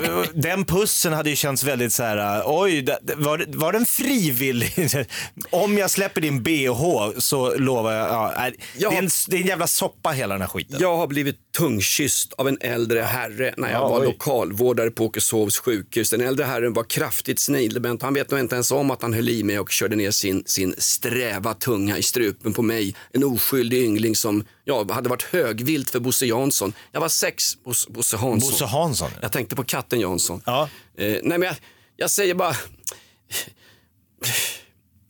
Den 0.41 0.65
pussen 0.65 1.13
hade 1.13 1.29
ju 1.29 1.36
känts 1.36 1.63
väldigt 1.63 1.94
så 1.94 2.03
här. 2.03 2.44
oj, 2.46 2.82
det- 2.82 3.00
det- 3.01 3.15
var, 3.15 3.46
var 3.48 3.72
den 3.74 3.86
frivillig? 3.86 4.74
Om 5.50 5.77
jag 5.77 5.91
släpper 5.91 6.22
din 6.22 6.44
bh 6.44 7.20
så 7.20 7.56
lovar 7.58 7.94
jag, 7.94 8.08
ja, 8.10 8.34
Ja. 8.77 8.89
Det, 8.89 8.96
är 8.96 9.00
en, 9.00 9.10
det 9.27 9.36
är 9.38 9.41
en 9.41 9.48
jävla 9.48 9.68
soppa 9.68 10.10
hela 10.10 10.34
den 10.34 10.41
här 10.41 10.48
skiten. 10.48 10.77
Jag 10.82 10.98
har 10.98 11.08
blivit 11.08 11.36
tungkysst 11.58 12.34
av 12.34 12.48
en 12.48 12.58
äldre 12.62 13.01
herre 13.01 13.53
när 13.58 13.72
jag 13.72 13.82
Ja, 13.82 13.89
var 13.89 14.00
oj. 14.01 14.06
lokalvårdare 14.06 14.91
på 14.91 15.06
Åkeshovs 15.06 15.58
sjukhus. 15.58 16.10
Den 16.10 16.22
äldre 16.22 16.46
herren 16.46 16.74
var 16.74 16.84
kraftigt 16.84 17.39
snidbent. 17.39 18.01
Han 18.01 18.13
vet 18.13 18.32
nog 18.32 18.39
inte 18.39 18.56
ens 18.56 18.72
om 18.72 18.91
att 18.91 19.01
han 19.01 19.13
höll 19.13 19.29
i 19.29 19.44
mig 19.44 19.60
och 19.60 19.72
körde 19.72 19.96
ner 19.96 20.12
sin, 20.12 20.44
sin 20.46 20.75
sträva 20.77 21.53
tunga 21.53 21.98
i 21.98 22.03
strupen 22.03 22.53
på 22.53 22.62
mig. 22.62 22.96
En 23.13 23.24
oskyldig 23.24 23.77
yngling 23.84 24.15
som 24.15 24.46
jag 24.70 24.92
hade 24.92 25.10
varit 25.10 25.24
högvilt 25.24 25.90
för 25.90 26.00
Bosse 26.00 26.26
Jansson. 26.26 26.74
Jag 26.92 27.02
var 27.02 27.10
sex, 27.10 27.64
Bosse, 27.64 27.92
Bosse 27.92 28.18
Hansson. 28.18 28.52
Bosse 28.52 28.66
Hansson. 28.66 29.12
Jag 29.22 29.32
tänkte 29.32 29.56
på 29.56 29.64
katten 29.64 30.00
Jansson. 30.00 30.42
Ja. 30.46 30.70
Eh, 30.98 31.18
nej 31.24 31.38
men 31.38 31.42
jag, 31.42 31.56
jag 31.96 32.12
säger 32.12 32.34
bara... 32.34 32.56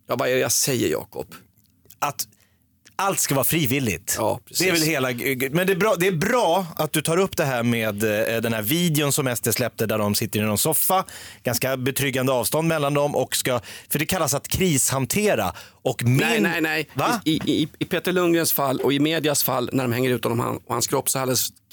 Ja, 0.08 0.16
vad 0.16 0.30
är 0.30 0.34
det 0.34 0.40
jag 0.40 0.52
säger 0.52 0.90
Jakob? 0.90 1.36
Att 2.00 2.28
allt 3.00 3.20
ska 3.20 3.36
vara 3.36 3.46
frivilligt. 3.46 4.16
Ja, 4.18 4.40
det 4.60 4.68
är 4.68 4.72
väl 4.72 4.82
hela, 4.82 5.08
men 5.52 5.68
det 5.68 5.74
är, 5.74 5.76
bra, 5.76 5.96
det 6.00 6.08
är 6.08 6.12
bra 6.12 6.66
att 6.76 6.94
du 6.94 7.02
tar 7.02 7.18
upp 7.18 7.38
det 7.38 7.46
här 7.46 7.64
med 7.64 8.04
eh, 8.04 8.42
den 8.42 8.54
här 8.54 8.62
videon 8.62 9.12
som 9.14 9.36
SD 9.36 9.54
släppte 9.54 9.86
där 9.86 9.98
de 9.98 10.16
sitter 10.16 10.40
i 10.40 10.44
någon 10.44 10.58
soffa, 10.58 11.06
ganska 11.44 11.78
betryggande 11.78 12.32
avstånd 12.32 12.68
mellan 12.68 12.94
dem 12.94 13.16
och 13.16 13.36
ska, 13.36 13.60
för 13.90 14.00
det 14.00 14.06
kallas 14.06 14.34
att 14.34 14.48
krishantera. 14.48 15.54
Och 15.82 16.04
min, 16.04 16.18
Nej, 16.18 16.62
nej, 16.62 16.88
nej. 16.94 17.20
I, 17.26 17.32
i, 17.32 17.68
I 17.80 17.86
Peter 17.86 18.12
Lundgrens 18.12 18.54
fall 18.54 18.80
och 18.80 18.94
i 18.94 19.00
medias 19.00 19.44
fall 19.44 19.70
när 19.74 19.84
de 19.84 19.94
hänger 19.94 20.10
ut 20.10 20.24
honom 20.24 20.60
och 20.66 20.74
hans 20.74 20.88
kropp 20.88 21.10
så 21.10 21.20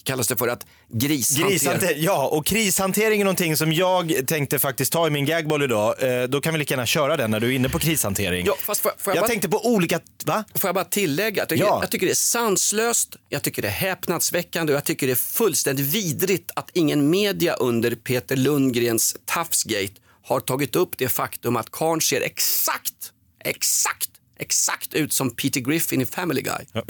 kallas, 0.07 0.29
det 0.29 0.37
för 0.37 0.49
att 0.49 0.67
grishantera. 0.93 1.49
Grishante- 1.49 1.95
ja, 1.97 2.27
och 2.29 2.47
krishantering 2.47 3.21
är 3.21 3.25
någonting 3.25 3.57
som 3.57 3.73
jag 3.73 4.21
tänkte 4.27 4.59
faktiskt 4.59 4.93
ta 4.93 5.07
i 5.07 5.11
min 5.11 5.25
gagboll 5.25 5.63
idag. 5.63 6.03
Eh, 6.23 6.23
då 6.29 6.41
kan 6.41 6.53
vi 6.55 6.59
lika 6.59 6.75
gärna 6.75 6.87
köra 6.87 7.17
den 7.17 7.31
när 7.31 7.41
du 7.41 7.47
är 7.47 7.53
inne 7.53 7.69
på 7.69 7.79
krishantering. 7.79 8.47
Ja, 8.47 8.57
fast 8.61 8.81
får, 8.81 8.89
får 8.99 9.11
jag, 9.11 9.17
jag 9.17 9.23
bara, 9.23 9.29
tänkte 9.29 9.49
på 9.49 9.67
olika, 9.67 10.01
va? 10.25 10.45
får 10.55 10.69
jag 10.69 10.75
bara 10.75 10.85
tillägga? 10.85 11.43
Jag 11.43 11.49
tycker, 11.49 11.65
Ja. 11.65 11.79
jag 11.83 11.91
tycker 11.91 12.07
det 12.07 12.13
är 12.13 12.15
sanslöst, 12.15 13.17
jag 13.29 13.43
tycker 13.43 13.63
det 13.63 13.69
är 13.69 13.73
häpnadsväckande 13.73 14.73
och 14.73 14.77
jag 14.77 14.85
tycker 14.85 15.07
det 15.07 15.13
är 15.13 15.15
fullständigt 15.17 15.87
vidrigt 15.87 16.51
att 16.55 16.71
ingen 16.73 17.11
media 17.11 17.55
under 17.55 17.91
Peter 17.95 18.37
Lundgrens 18.37 19.17
Tafsgate 19.25 19.93
har 20.25 20.41
tagit 20.41 20.77
upp 20.77 20.91
det 20.99 21.09
faktum 21.09 21.57
att 21.57 21.71
Karn 21.71 22.01
ser 22.01 22.21
exakt, 22.21 23.13
exakt, 23.45 24.11
exakt 24.39 24.95
ut 24.95 25.13
som 25.13 25.31
Peter 25.31 25.61
Griffin 25.61 26.01
i 26.01 26.07
Family 26.07 26.43
Guy. 26.43 26.65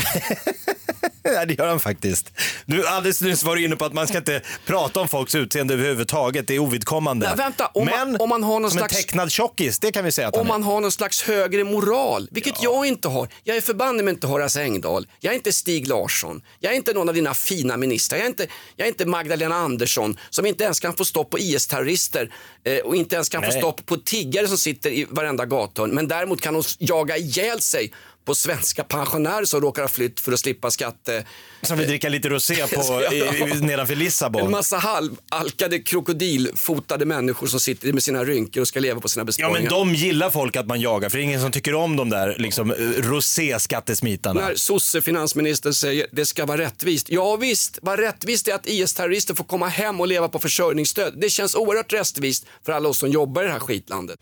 Ja, 1.34 1.44
det 1.44 1.54
gör 1.58 1.66
han 1.68 1.80
faktiskt. 1.80 2.32
Du, 2.66 2.86
alldeles 2.86 3.20
nyss 3.20 3.42
var 3.42 3.56
du 3.56 3.64
inne 3.64 3.76
på 3.76 3.84
att 3.84 3.92
man 3.92 4.06
ska 4.08 4.18
inte 4.18 4.42
prata 4.66 5.00
om 5.00 5.08
folks 5.08 5.34
utseende 5.34 5.74
överhuvudtaget. 5.74 6.46
Det 6.48 6.54
är 6.54 6.58
ovidkommande. 6.58 7.26
Nej, 7.26 7.36
vänta, 7.36 7.66
om 7.66 7.84
man- 7.86 8.10
Men 8.12 8.20
om 8.20 8.28
man 8.28 8.42
har 8.44 8.60
någon 8.60 8.70
som 8.70 8.78
slags- 8.78 8.96
en 8.96 9.02
tecknad 9.02 9.30
tjockis, 9.30 9.78
det 9.78 9.92
kan 9.92 10.04
vi 10.04 10.12
säga 10.12 10.28
att 10.28 10.36
Om 10.36 10.46
man 10.46 10.62
har 10.62 10.80
någon 10.80 10.92
slags 10.92 11.22
högre 11.22 11.64
moral, 11.64 12.28
vilket 12.30 12.62
jag 12.62 12.86
inte 12.86 13.08
har. 13.08 13.28
Jag 13.44 13.56
är 13.56 13.60
förbannad 13.60 14.04
med 14.04 14.12
inte 14.12 14.26
Horace 14.26 14.62
Engdahl. 14.62 15.06
Jag 15.20 15.30
är 15.30 15.34
inte 15.36 15.52
Stig 15.52 15.88
Larsson. 15.88 16.42
Jag 16.60 16.72
är 16.72 16.76
inte 16.76 16.92
någon 16.92 17.08
av 17.08 17.14
dina 17.14 17.34
fina 17.34 17.76
ministrar. 17.76 18.18
Jag 18.18 18.24
är 18.24 18.28
inte, 18.30 18.46
jag 18.76 18.84
är 18.84 18.88
inte 18.88 19.06
Magdalena 19.06 19.54
Andersson 19.56 20.18
som 20.30 20.46
inte 20.46 20.64
ens 20.64 20.80
kan 20.80 20.96
få 20.96 21.04
stopp 21.04 21.30
på 21.30 21.38
IS-terrorister 21.38 22.30
eh, 22.64 22.78
och 22.78 22.96
inte 22.96 23.14
ens 23.14 23.28
kan 23.28 23.42
få 23.42 23.48
Nej. 23.48 23.58
stopp 23.58 23.86
på 23.86 23.96
tiggare 23.96 24.48
som 24.48 24.58
sitter 24.58 24.90
i 24.90 25.06
varenda 25.10 25.44
gathörn. 25.46 25.90
Men 25.90 26.08
däremot 26.08 26.40
kan 26.40 26.54
hon 26.54 26.64
jaga 26.78 27.16
ihjäl 27.36 27.60
sig 27.60 27.92
på 28.24 28.34
svenska 28.34 28.84
pensionärer 28.84 29.44
som 29.44 29.60
råkar 29.60 29.82
ha 29.82 29.88
flytt 29.88 30.20
för 30.20 30.32
att 30.32 30.40
slippa 30.40 30.70
skatte... 30.70 31.24
Som 31.62 31.78
vill 31.78 31.88
dricka 31.88 32.08
lite 32.08 32.28
rosé 32.28 32.66
på, 32.66 33.02
i, 33.12 33.60
nedanför 33.60 33.92
En 33.92 33.98
Lissabon. 33.98 34.50
massa 34.50 34.76
halvalkade 34.76 35.78
krokodilfotade 35.78 37.04
människor 37.04 37.46
som 37.46 37.60
sitter 37.60 37.92
med 37.92 38.02
sina 38.02 38.24
rynkor 38.24 38.60
och 38.60 38.68
ska 38.68 38.80
leva 38.80 39.00
på 39.00 39.08
sina 39.08 39.20
Ja 39.20 39.24
besparingar. 39.24 39.60
men 39.60 39.68
de 39.70 39.94
gillar 39.94 40.30
folk 40.30 40.56
att 40.56 40.66
man 40.66 40.80
jagar 40.80 41.08
för 41.08 41.18
det 41.18 41.22
är 41.22 41.24
ingen 41.24 41.40
som 41.40 41.52
tycker 41.52 41.74
om 41.74 41.96
de 41.96 42.10
där 42.10 42.36
liksom, 42.38 42.70
eh, 42.70 42.76
rosé-skattesmitarna. 43.02 44.40
När 44.40 44.54
sosse-finansministern 44.54 45.74
säger 45.74 46.06
det 46.12 46.26
ska 46.26 46.46
vara 46.46 46.58
rättvist. 46.58 47.06
Ja 47.10 47.36
visst, 47.36 47.78
vad 47.82 47.98
rättvist 47.98 48.48
är 48.48 48.54
att 48.54 48.66
IS-terrorister 48.66 49.34
får 49.34 49.44
komma 49.44 49.68
hem 49.68 50.00
och 50.00 50.06
leva 50.08 50.28
på 50.28 50.38
försörjningsstöd. 50.38 51.14
Det 51.20 51.30
känns 51.30 51.54
oerhört 51.54 51.92
rättvist 51.92 52.46
för 52.64 52.72
alla 52.72 52.88
oss 52.88 52.98
som 52.98 53.10
jobbar 53.10 53.42
i 53.42 53.46
det 53.46 53.52
här 53.52 53.60
skitlandet. 53.60 54.18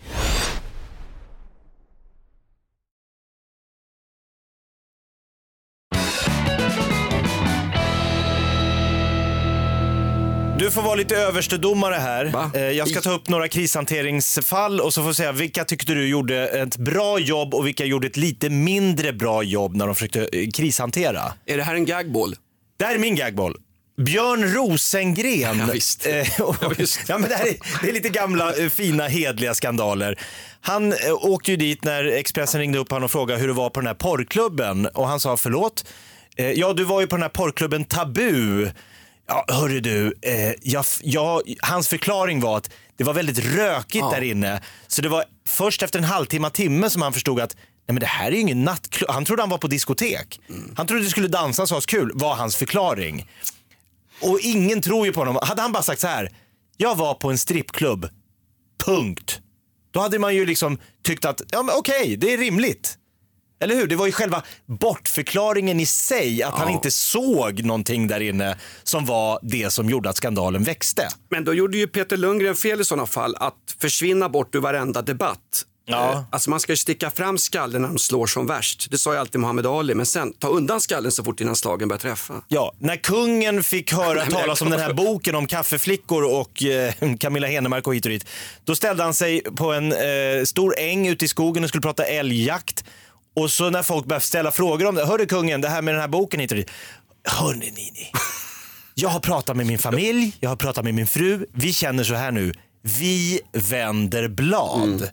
Du 10.58 10.70
får 10.70 10.82
vara 10.82 10.94
lite 10.94 11.16
överstedomare 11.16 11.94
här. 11.94 12.24
Va? 12.24 12.50
Eh, 12.54 12.60
Jag 12.62 12.88
ska 12.88 13.00
ta 13.00 13.10
upp 13.10 13.28
några 13.28 13.48
krishanteringsfall 13.48 14.80
och 14.80 14.94
så 14.94 15.00
får 15.00 15.08
jag 15.08 15.16
säga 15.16 15.32
vilka 15.32 15.64
tyckte 15.64 15.94
du 15.94 16.08
gjorde 16.08 16.46
ett 16.48 16.76
bra 16.76 17.18
jobb 17.18 17.54
och 17.54 17.66
vilka 17.66 17.84
gjorde 17.84 18.06
ett 18.06 18.16
lite 18.16 18.50
mindre 18.50 19.12
bra 19.12 19.42
jobb 19.42 19.76
när 19.76 19.86
de 19.86 19.94
försökte 19.94 20.20
eh, 20.32 20.48
krishantera. 20.54 21.22
Är 21.46 21.56
det 21.56 21.62
här 21.62 21.74
en 21.74 21.84
gagball? 21.84 22.34
Det 22.76 22.84
här 22.84 22.94
är 22.94 22.98
min 22.98 23.14
gagboll. 23.16 23.56
Björn 23.96 24.44
Rosengren. 24.54 25.58
Ja, 25.58 25.66
visst. 25.72 26.06
Eh, 26.06 26.40
och- 26.40 26.56
Ja, 26.60 26.72
visst. 26.78 27.00
ja, 27.08 27.18
men 27.18 27.30
det, 27.30 27.36
här 27.36 27.46
är, 27.46 27.54
det 27.82 27.88
är 27.88 27.92
lite 27.92 28.08
gamla 28.08 28.52
fina 28.70 29.08
hedliga 29.08 29.54
skandaler. 29.54 30.18
Han 30.60 30.92
eh, 30.92 30.98
åkte 31.12 31.50
ju 31.50 31.56
dit 31.56 31.84
när 31.84 32.04
Expressen 32.04 32.60
ringde 32.60 32.78
upp 32.78 32.90
honom 32.90 33.04
och 33.04 33.10
frågade 33.10 33.40
hur 33.40 33.48
det 33.48 33.54
var 33.54 33.70
på 33.70 33.80
den 33.80 33.86
här 33.86 33.94
porrklubben 33.94 34.86
och 34.86 35.08
han 35.08 35.20
sa 35.20 35.36
förlåt. 35.36 35.84
Eh, 36.36 36.50
ja, 36.52 36.72
du 36.72 36.84
var 36.84 37.00
ju 37.00 37.06
på 37.06 37.16
den 37.16 37.22
här 37.22 37.28
porrklubben 37.28 37.84
Tabu. 37.84 38.68
Ja, 39.26 39.44
hörru 39.48 39.80
du, 39.80 40.14
eh, 40.22 40.52
jag, 40.62 40.84
jag, 41.02 41.42
hans 41.60 41.88
förklaring 41.88 42.40
var 42.40 42.56
att 42.56 42.70
det 42.96 43.04
var 43.04 43.14
väldigt 43.14 43.38
rökigt 43.38 43.94
Ja. 43.94 44.10
där 44.10 44.20
inne. 44.22 44.62
Så 44.86 45.02
det 45.02 45.08
var 45.08 45.24
först 45.46 45.82
efter 45.82 45.98
en 45.98 46.04
halvtimme, 46.04 46.50
timme 46.50 46.90
som 46.90 47.02
han 47.02 47.12
förstod 47.12 47.40
att 47.40 47.56
Nej, 47.86 47.92
men 47.94 48.00
det 48.00 48.06
här 48.06 48.26
är 48.26 48.32
ju 48.32 48.40
ingen 48.40 48.64
nattklubb. 48.64 49.10
Han 49.10 49.24
trodde 49.24 49.42
han 49.42 49.50
var 49.50 49.58
på 49.58 49.66
diskotek. 49.66 50.40
Han 50.76 50.86
trodde 50.86 51.04
det 51.04 51.10
skulle 51.10 51.28
dansas 51.28 51.70
och 51.70 51.76
ha 51.76 51.80
kul, 51.80 52.10
var 52.14 52.34
hans 52.34 52.56
förklaring. 52.56 53.30
Och 54.20 54.40
ingen 54.40 54.82
tror 54.82 55.06
ju 55.06 55.12
på 55.12 55.20
honom. 55.20 55.38
Hade 55.42 55.62
han 55.62 55.72
bara 55.72 55.82
sagt 55.82 56.00
så 56.00 56.06
här, 56.06 56.32
jag 56.76 56.96
var 56.96 57.14
på 57.14 57.30
en 57.30 57.38
strippklubb, 57.38 58.08
punkt. 58.84 59.40
Då 59.90 60.00
hade 60.00 60.18
man 60.18 60.34
ju 60.34 60.46
liksom 60.46 60.78
tyckt 61.04 61.24
att, 61.24 61.42
ja 61.50 61.62
men 61.62 61.74
okej, 61.78 62.16
det 62.16 62.32
är 62.32 62.38
rimligt. 62.38 62.98
Eller 63.64 63.74
hur? 63.74 63.86
Det 63.86 63.96
var 63.96 64.06
ju 64.06 64.12
själva 64.12 64.42
bortförklaringen 64.66 65.80
i 65.80 65.86
sig, 65.86 66.42
att 66.42 66.54
han 66.58 66.68
inte 66.70 66.90
såg 66.90 67.64
någonting 67.64 68.06
där 68.06 68.20
inne 68.20 68.56
som 68.82 69.04
var 69.06 69.38
det 69.42 69.70
som 69.72 69.90
gjorde 69.90 70.10
att 70.10 70.16
skandalen 70.16 70.62
växte. 70.64 71.08
Men 71.30 71.44
då 71.44 71.54
gjorde 71.54 71.78
ju 71.78 71.86
Peter 71.86 72.16
Lundgren 72.16 72.56
fel 72.56 72.80
i 72.80 72.84
sådana 72.84 73.06
fall 73.06 73.36
att 73.40 73.54
försvinna 73.80 74.28
bort 74.28 74.54
ur 74.54 74.60
varenda 74.60 75.02
debatt. 75.02 75.64
Ja. 75.86 76.12
Eh, 76.12 76.22
Alltså 76.30 76.50
man 76.50 76.60
ska 76.60 76.72
ju 76.72 76.76
sticka 76.76 77.10
fram 77.10 77.38
skallen 77.38 77.82
när 77.82 77.88
de 77.88 77.98
slår 77.98 78.26
som 78.26 78.46
värst. 78.46 78.90
Det 78.90 78.98
sa 78.98 79.12
ju 79.12 79.18
alltid 79.18 79.40
Muhammad 79.40 79.66
Ali. 79.66 79.94
Men 79.94 80.06
sen 80.06 80.32
ta 80.32 80.48
undan 80.48 80.80
skallen 80.80 81.12
så 81.12 81.24
fort 81.24 81.40
innan 81.40 81.56
slagen 81.56 81.88
börjar 81.88 82.00
träffa. 82.00 82.34
Ja, 82.48 82.72
när 82.78 82.96
kungen 82.96 83.62
fick 83.62 83.92
höra 83.92 84.26
talas 84.30 84.62
om 84.62 84.70
den 84.70 84.80
här 84.80 84.92
boken 84.92 85.34
om 85.34 85.46
kaffeflickor 85.46 86.24
och 86.24 86.62
eh, 86.64 86.94
Camilla 87.20 87.46
Henemark 87.46 87.86
och 87.86 87.94
hit 87.94 88.04
och 88.04 88.10
dit. 88.10 88.26
Då 88.64 88.74
ställde 88.74 89.02
han 89.02 89.14
sig 89.14 89.40
på 89.40 89.72
en 89.72 89.92
eh, 89.92 90.44
stor 90.44 90.74
äng 90.78 91.06
ute 91.08 91.24
i 91.24 91.28
skogen 91.28 91.62
och 91.64 91.68
skulle 91.68 91.82
prata 91.82 92.04
älgjakt. 92.04 92.84
Och 93.34 93.50
så 93.50 93.70
när 93.70 93.82
folk 93.82 94.06
började 94.06 94.24
ställa 94.24 94.50
frågor 94.50 94.86
om 94.86 94.94
det. 94.94 95.06
Hörru 95.06 95.26
kungen, 95.26 95.60
det 95.60 95.68
här 95.68 95.82
med 95.82 95.94
den 95.94 96.00
här 96.00 96.08
boken 96.08 96.40
hit 96.40 96.50
och 96.50 96.56
dit. 96.56 96.70
Hörni 97.24 97.70
Nini. 97.70 98.10
Jag 98.94 99.08
har 99.08 99.20
pratat 99.20 99.56
med 99.56 99.66
min 99.66 99.78
familj, 99.78 100.36
jag 100.40 100.48
har 100.50 100.56
pratat 100.56 100.84
med 100.84 100.94
min 100.94 101.06
fru. 101.06 101.46
Vi 101.52 101.72
känner 101.72 102.04
så 102.04 102.14
här 102.14 102.30
nu. 102.30 102.52
Vi 102.82 103.40
vänder 103.52 104.28
blad. 104.28 105.10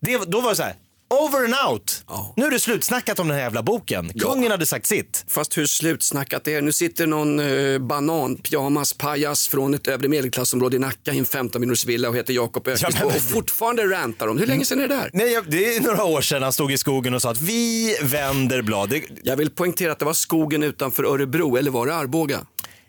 Det, 0.00 0.18
då 0.26 0.40
var 0.40 0.50
det 0.50 0.56
så 0.56 0.62
här. 0.62 0.74
Over 1.10 1.44
and 1.44 1.54
out. 1.70 2.04
Ja. 2.08 2.34
Nu 2.36 2.46
är 2.46 2.50
det 2.50 2.60
slutsnackat 2.60 3.18
om 3.18 3.28
den 3.28 3.36
här 3.36 3.44
jävla 3.44 3.62
boken. 3.62 4.08
Kungen 4.18 4.50
hade 4.50 4.66
sagt 4.66 4.86
sitt. 4.86 5.24
Fast 5.28 5.58
hur 5.58 5.66
slutsnackat 5.66 6.44
det 6.44 6.54
är. 6.54 6.62
Nu 6.62 6.72
sitter 6.72 7.06
någon 7.06 7.40
eh, 7.40 7.78
banan, 7.78 8.36
pyjamas, 8.36 8.92
pajas 8.92 9.48
från 9.48 9.74
ett 9.74 9.86
övre 9.88 10.08
medelklassområde 10.08 10.76
i 10.76 10.78
Nacka 10.78 11.12
i 11.12 11.18
en 11.18 11.24
15 11.24 11.60
minuters 11.60 11.84
villa 11.86 12.08
och 12.08 12.16
heter 12.16 12.32
Jakob 12.32 12.68
Öqvist 12.68 12.98
men- 12.98 13.06
och 13.06 13.12
fortfarande 13.12 13.82
rantar 13.84 14.28
om. 14.28 14.38
Hur 14.38 14.46
länge 14.46 14.64
sedan 14.64 14.80
är 14.80 14.88
det 14.88 14.94
där? 14.94 15.10
Nej, 15.12 15.38
det 15.48 15.76
är 15.76 15.80
några 15.80 16.04
år 16.04 16.20
sedan 16.20 16.42
han 16.42 16.52
stod 16.52 16.72
i 16.72 16.78
skogen 16.78 17.14
och 17.14 17.22
sa 17.22 17.30
att 17.30 17.40
vi 17.40 17.96
vänder 18.02 18.62
blad. 18.62 18.88
Det, 18.90 19.02
Jag 19.22 19.36
vill 19.36 19.50
poängtera 19.50 19.92
att 19.92 19.98
det 19.98 20.04
var 20.04 20.12
skogen 20.12 20.62
utanför 20.62 21.04
Örebro, 21.04 21.56
eller 21.56 21.70
var 21.70 21.86
det 21.86 21.94
Arboga? 21.94 22.40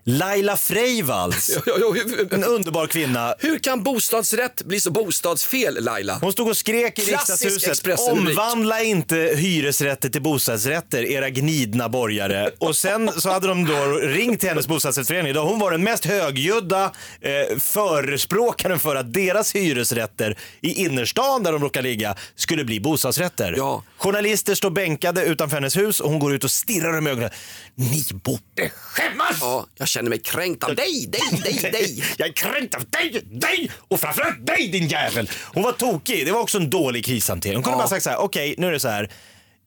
Laila 0.09 0.57
Freivalds, 0.57 1.49
en 2.31 2.43
underbar 2.43 2.87
kvinna. 2.87 3.35
Hur 3.39 3.59
kan 3.59 3.83
bostadsrätt 3.83 4.63
bli 4.63 4.81
så 4.81 4.91
bostadsfel, 4.91 5.83
Laila? 5.83 6.19
Hon 6.21 6.33
stod 6.33 6.47
och 6.47 6.57
skrek 6.57 6.99
i 6.99 7.01
Klassisk 7.01 7.45
riksdagshuset. 7.45 7.99
Omvandla 8.11 8.81
inte 8.81 9.15
hyresrätter 9.15 10.09
till 10.09 10.21
bostadsrätter, 10.21 11.03
era 11.03 11.29
gnidna 11.29 11.89
borgare. 11.89 12.51
Och 12.57 12.75
sen 12.75 13.11
så 13.21 13.29
hade 13.29 13.47
de 13.47 13.65
då 13.65 13.85
ringt 13.93 14.39
till 14.39 14.49
hennes 14.49 14.67
bostadsrättsförening 14.67 15.33
där 15.33 15.41
hon 15.41 15.59
var 15.59 15.71
den 15.71 15.83
mest 15.83 16.05
högljudda 16.05 16.83
eh, 17.21 17.57
förespråkaren 17.59 18.79
för 18.79 18.95
att 18.95 19.13
deras 19.13 19.55
hyresrätter 19.55 20.37
i 20.61 20.85
innerstan 20.85 21.43
där 21.43 21.51
de 21.51 21.61
råkar 21.61 21.81
ligga 21.81 22.15
skulle 22.35 22.63
bli 22.63 22.79
bostadsrätter. 22.79 23.53
Ja. 23.57 23.83
Journalister 23.97 24.55
står 24.55 24.69
bänkade 24.69 25.23
utanför 25.23 25.57
hennes 25.57 25.77
hus 25.77 25.99
och 25.99 26.09
hon 26.09 26.19
går 26.19 26.33
ut 26.33 26.43
och 26.43 26.51
stirrar 26.51 26.93
dem 26.93 27.07
i 27.07 27.09
ögonen. 27.09 27.29
Ni 27.75 28.03
borde 28.23 28.69
skämmas! 28.69 29.37
Ja, 29.41 29.65
känner 29.99 30.09
mig 30.09 30.19
kränkt 30.19 30.63
av 30.63 30.75
dig, 30.75 31.07
dig, 31.07 31.21
dig, 31.43 31.71
dig. 31.71 32.03
Jag 32.17 32.27
är 32.27 32.33
kränkt 32.33 32.75
av 32.75 32.83
dig, 32.89 33.21
dig 33.31 33.71
och 33.87 33.99
framförallt 33.99 34.47
dig 34.47 34.67
din 34.67 34.87
jävel. 34.87 35.29
Hon 35.53 35.63
var 35.63 35.71
tokig. 35.71 36.25
Det 36.25 36.31
var 36.31 36.41
också 36.41 36.57
en 36.57 36.69
dålig 36.69 37.05
krishantering. 37.05 37.55
Hon 37.55 37.63
kunde 37.63 37.77
bara 37.77 37.87
sagt 37.87 38.03
så 38.03 38.09
här, 38.09 38.17
okej 38.17 38.55
nu 38.57 38.67
är 38.67 38.71
det 38.71 38.79
så 38.79 38.87
här. 38.87 39.11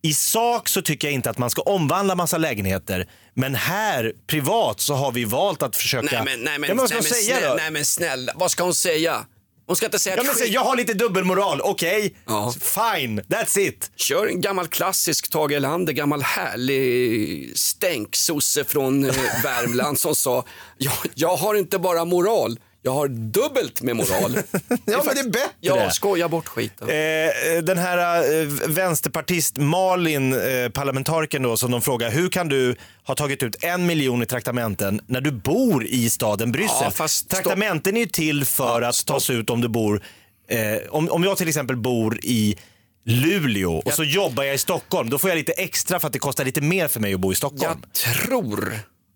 I 0.03 0.13
sak 0.15 0.69
så 0.69 0.83
tycker 0.83 1.09
jag 1.09 1.15
inte 1.15 1.31
att 1.31 1.39
man 1.39 1.51
ska 1.51 1.63
omvandla 1.63 2.15
massa 2.15 2.39
lägenheter. 2.39 3.09
Men 3.35 3.55
här 3.55 4.13
privat 4.27 4.81
så 4.81 4.95
har 4.95 5.13
vi 5.13 5.25
valt 5.25 5.63
att 5.63 5.77
försöka... 5.77 6.23
Nej 6.23 6.25
men, 6.25 6.45
nej, 6.45 6.59
men, 6.59 6.69
ja, 6.69 6.75
men 6.75 6.77
vad 6.77 6.89
ska 6.89 6.99
nej, 6.99 7.05
hon 7.11 7.17
men 7.17 7.39
säga 7.39 7.49
då? 7.49 7.55
nej 7.55 7.71
men 7.71 7.85
snälla, 7.85 8.33
vad 8.37 8.51
ska 8.51 8.65
hon 8.65 8.75
säga? 8.75 9.27
Hon 9.73 9.77
ska 9.77 9.87
inte 9.87 9.99
säga 9.99 10.17
Ja, 10.17 10.23
men 10.23 10.35
skit. 10.35 10.53
jag 10.53 10.61
har 10.61 10.77
lite 10.77 10.95
dubbelmoral, 10.95 11.61
okej? 11.61 12.15
Ja. 12.27 12.53
Fine, 12.61 13.21
that's 13.21 13.59
it. 13.59 13.91
Kör 13.97 14.27
en 14.27 14.41
gammal 14.41 14.67
klassisk 14.69 15.31
Tage 15.31 15.53
Erlander, 15.53 15.93
gammal 15.93 16.23
härlig 16.23 17.53
stänksosse 17.59 18.65
från 18.65 19.05
eh, 19.05 19.15
Värmland 19.45 19.99
som 20.01 20.15
sa 20.15 20.45
jag, 20.79 20.93
jag 21.15 21.37
har 21.37 21.55
inte 21.55 21.79
bara 21.79 22.05
moral, 22.05 22.59
jag 22.83 22.93
har 22.93 23.09
dubbelt 23.09 23.83
med 23.83 23.97
moral. 23.97 24.33
Ja, 24.85 25.03
men 25.05 25.15
det 25.15 25.21
är 25.21 25.31
bättre. 25.31 25.49
Ja, 25.61 25.91
skoja 25.91 26.29
bort 26.29 26.49
skiten. 26.49 26.89
Eh, 26.89 27.63
den 27.63 27.79
här 27.79 28.23
eh, 28.41 28.47
vänsterpartist 28.69 29.57
Malin, 29.57 30.33
eh, 30.33 30.69
parlamentarikern 30.69 31.43
då, 31.43 31.57
som 31.57 31.71
de 31.71 31.83
frågar, 31.83 32.11
hur 32.11 32.29
kan 32.29 32.49
du 32.49 32.77
ha 33.07 33.15
tagit 33.15 33.43
ut 33.43 33.65
en 33.65 33.87
miljon 33.87 34.23
i 34.23 34.27
traktamenten 34.27 35.01
när 35.07 35.21
du 35.21 35.31
bor 35.31 35.85
i 35.87 36.11
staden 36.11 36.53
Bryssel? 36.53 36.77
Ja, 36.81 36.91
fast 36.91 37.15
stopp. 37.15 37.31
Traktamenten 37.31 37.97
är 37.97 38.01
ju 38.01 38.07
till 38.07 38.45
för 38.45 38.83
att 38.83 39.07
tas 39.07 39.31
ut 39.31 39.51
om 39.51 39.61
du 39.61 39.69
bor, 39.69 40.03
eh, 40.49 40.59
om, 40.91 41.11
om 41.11 41.25
jag 41.25 41.37
till 41.37 41.49
exempel 41.49 41.77
bor 41.77 42.19
i 42.23 42.59
Luleå 43.05 43.73
och 43.85 43.93
så 43.93 44.05
jobbar 44.05 44.43
jag 44.45 44.55
i 44.55 44.59
Stockholm, 44.59 45.11
då 45.11 45.19
får 45.19 45.31
jag 45.31 45.37
lite 45.37 45.53
extra 45.53 46.01
för 46.01 46.07
att 46.07 46.13
det 46.13 46.19
kostar 46.19 46.45
lite 46.45 46.61
mer 46.61 46.89
för 46.89 47.01
mig 47.01 47.15
att 47.15 47.21
bo 47.21 47.33
i 47.33 47.35
Stockholm. 47.35 47.83
Jag 47.93 47.93
tror, 47.93 48.73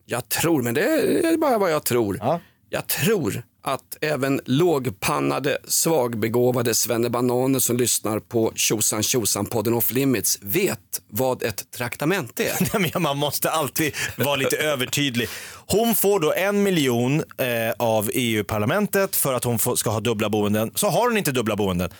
jag 0.06 0.28
tror, 0.28 0.62
men 0.62 0.75
det 0.75 0.82
är 0.82 1.37
bara 1.37 1.58
vad 1.58 1.73
jag 1.73 1.85
tror. 1.85 2.18
Ja. 2.20 2.40
Jag 2.70 2.87
tror 2.87 3.42
att 3.62 3.96
även 4.00 4.40
lågpannade, 4.44 5.58
svagbegåvade 5.64 6.75
svennebananer 6.75 7.58
som 7.58 7.76
lyssnar 7.76 8.18
på 8.18 8.52
Tjosan 8.54 9.02
Tjosan-podden 9.02 9.75
Off 9.75 9.92
Limits 9.92 10.38
vet 10.42 10.78
vad 11.08 11.42
ett 11.42 11.70
traktamente 11.70 12.44
är. 12.44 12.56
Nej, 12.78 12.90
men 12.92 13.02
Man 13.02 13.16
måste 13.16 13.50
alltid 13.50 13.94
vara 14.16 14.37
lite 14.37 14.56
övertydlig. 14.56 15.28
Hon 15.66 15.94
får 15.94 16.20
då 16.20 16.32
en 16.32 16.62
miljon 16.62 17.23
eh, 17.38 17.73
av 17.78 18.11
EU-parlamentet 18.14 19.16
för 19.16 19.35
att 19.35 19.44
hon 19.44 19.58
får, 19.58 19.76
ska 19.76 19.90
ha 19.90 20.00
dubbla 20.00 20.28
boenden. 20.28 20.73
Så 20.75 20.88
har 20.88 21.08
hon 21.08 21.16
inte 21.16 21.32
dubbla 21.32 21.56
boenden. 21.56 21.90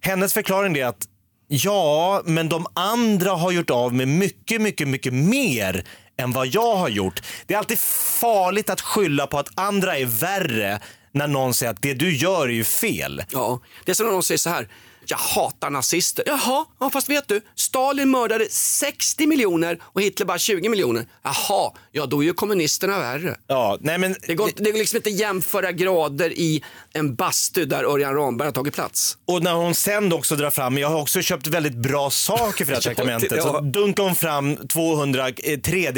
Hennes 0.00 0.34
förklaring 0.34 0.76
är 0.76 0.86
att 0.86 1.08
ja, 1.48 2.22
men 2.24 2.48
de 2.48 2.66
andra 2.74 3.30
har 3.30 3.52
gjort 3.52 3.70
av 3.70 3.94
med 3.94 4.08
mycket, 4.08 4.60
mycket, 4.60 4.88
mycket 4.88 5.14
mer 5.14 5.84
än 6.18 6.32
vad 6.32 6.46
jag 6.46 6.76
har 6.76 6.88
gjort. 6.88 7.22
Det 7.46 7.54
är 7.54 7.58
alltid 7.58 7.78
farligt 8.20 8.70
att 8.70 8.80
skylla 8.80 9.26
på 9.26 9.38
att 9.38 9.48
andra 9.54 9.98
är 9.98 10.06
värre 10.06 10.80
när 11.12 11.26
någon 11.26 11.54
säger 11.54 11.72
att 11.72 11.82
det 11.82 11.94
du 11.94 12.16
gör 12.16 12.48
är 12.48 12.52
ju 12.52 12.64
fel. 12.64 13.22
Ja, 13.30 13.60
det 13.84 13.90
är 13.92 13.94
som 13.94 14.06
när 14.06 14.12
någon 14.12 14.22
säger 14.22 14.38
så 14.38 14.50
här. 14.50 14.68
Jag 15.10 15.18
hatar 15.18 15.70
nazister. 15.70 16.24
Jaha, 16.26 16.64
ja, 16.80 16.90
fast 16.90 17.10
vet 17.10 17.28
du, 17.28 17.40
Stalin 17.54 18.10
mördade 18.10 18.46
60 18.50 19.26
miljoner 19.26 19.78
och 19.82 20.02
Hitler 20.02 20.26
bara 20.26 20.38
20 20.38 20.68
miljoner. 20.68 21.06
Jaha, 21.22 21.72
ja 21.92 22.06
då 22.06 22.20
är 22.22 22.26
ju 22.26 22.32
kommunisterna 22.32 22.98
värre. 22.98 23.36
Ja, 23.46 23.78
nej 23.80 23.98
men, 23.98 24.16
Det 24.26 24.34
går, 24.34 24.50
det 24.56 24.70
går 24.70 24.78
liksom 24.78 24.96
inte 24.96 25.10
jämföra 25.10 25.72
grader 25.72 26.30
i 26.32 26.62
en 26.92 27.14
bastu 27.14 27.64
där 27.64 27.84
Örjan 27.84 28.14
Ramberg 28.14 28.46
har 28.46 28.52
tagit 28.52 28.74
plats. 28.74 29.18
Och 29.26 29.42
när 29.42 29.52
hon 29.54 29.74
sen 29.74 30.12
också 30.12 30.36
drar 30.36 30.50
fram, 30.50 30.78
jag 30.78 30.88
har 30.88 31.00
också 31.00 31.22
köpt 31.22 31.46
väldigt 31.46 31.74
bra 31.76 32.10
saker 32.10 32.64
för 32.64 32.72
det 32.72 32.76
här 32.76 32.82
Ja, 32.90 32.94
traktamentet. 32.94 33.32
ja. 33.36 33.42
Så 33.42 33.60
dunkar 33.60 34.02
hon 34.02 34.14
fram 34.14 34.56
200 34.68 35.28
eh, 35.28 35.32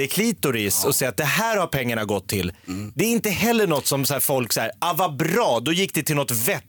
3D-klitoris 0.04 0.84
och 0.86 0.94
säger 0.94 1.10
att 1.10 1.16
det 1.16 1.24
här 1.24 1.56
har 1.56 1.66
pengarna 1.66 2.04
gått 2.04 2.28
till. 2.28 2.52
Mm. 2.68 2.92
Det 2.94 3.04
är 3.04 3.08
inte 3.08 3.30
heller 3.30 3.66
något 3.66 3.86
som 3.86 4.04
så 4.06 4.12
här, 4.12 4.20
folk 4.20 4.52
säger, 4.52 4.70
ah 4.78 4.92
vad 4.92 5.16
bra, 5.16 5.60
då 5.62 5.72
gick 5.72 5.94
det 5.94 6.02
till 6.02 6.16
något 6.16 6.30
vettigt. 6.30 6.66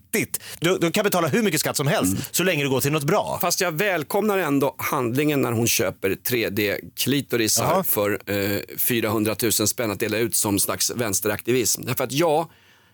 Du, 0.60 0.78
du 0.78 0.92
kan 0.92 1.04
betala 1.04 1.28
hur 1.28 1.42
mycket 1.44 1.60
skatt 1.60 1.78
som 1.78 1.88
helst 1.88 2.12
Mm. 2.14 2.24
så 2.32 2.44
länge 2.44 2.64
det 2.64 2.70
går 2.70 2.82
till 2.82 2.92
något 2.92 3.04
bra. 3.04 3.38
Fast 3.42 3.62
jag 3.62 3.72
välkomnar 3.72 4.38
ändå 4.38 4.76
handlingen 4.78 5.42
när 5.42 5.52
hon 5.52 5.68
köper 5.68 6.10
3D-klitorisar 6.10 7.64
Jaha. 7.64 7.84
för 7.84 8.20
eh, 8.26 8.60
400 8.78 9.36
000 9.44 9.52
spänn 9.52 9.92
att 9.92 10.00
dela 10.00 10.18
ut 10.18 10.36
som 10.36 10.60
slags 10.60 10.92
vänsteraktivism. 10.92 11.82
Därför 11.86 12.04
att 12.04 12.12
jag, 12.12 12.48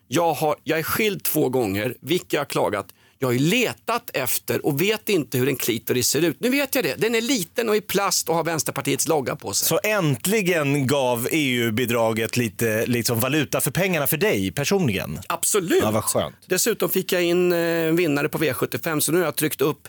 jag, 0.07 0.33
har, 0.33 0.55
jag 0.63 0.79
är 0.79 0.83
skild 0.83 1.23
två 1.23 1.49
gånger, 1.49 1.95
vilka 2.01 2.37
jag 2.37 2.41
har 2.41 2.45
klagat. 2.45 2.87
Jag 3.19 3.27
har 3.27 3.33
ju 3.33 3.39
letat 3.39 4.09
efter 4.13 4.65
och 4.65 4.81
vet 4.81 5.09
inte 5.09 5.37
hur 5.37 5.47
en 5.47 5.55
klitoris 5.55 6.07
ser 6.07 6.21
ut. 6.21 6.39
Nu 6.39 6.49
vet 6.49 6.75
jag 6.75 6.83
det. 6.83 6.95
Den 6.95 7.15
är 7.15 7.21
liten 7.21 7.69
och 7.69 7.75
i 7.75 7.81
plast 7.81 8.29
och 8.29 8.35
har 8.35 8.43
Vänsterpartiets 8.43 9.07
logga 9.07 9.35
på 9.35 9.53
sig. 9.53 9.67
Så 9.67 9.79
äntligen 9.83 10.87
gav 10.87 11.27
EU-bidraget 11.31 12.37
lite 12.37 12.85
liksom, 12.85 13.19
valuta 13.19 13.61
för 13.61 13.71
pengarna 13.71 14.07
för 14.07 14.17
dig 14.17 14.51
personligen. 14.51 15.19
Absolut. 15.27 15.83
Ja, 15.83 15.91
vad 15.91 16.03
skönt. 16.03 16.35
Dessutom 16.45 16.89
fick 16.89 17.11
jag 17.11 17.23
in 17.23 17.53
eh, 17.53 17.91
vinnare 17.91 18.29
på 18.29 18.37
V75 18.37 18.99
så 18.99 19.11
nu 19.11 19.17
har 19.17 19.25
jag 19.25 19.35
tryckt 19.35 19.61
upp 19.61 19.87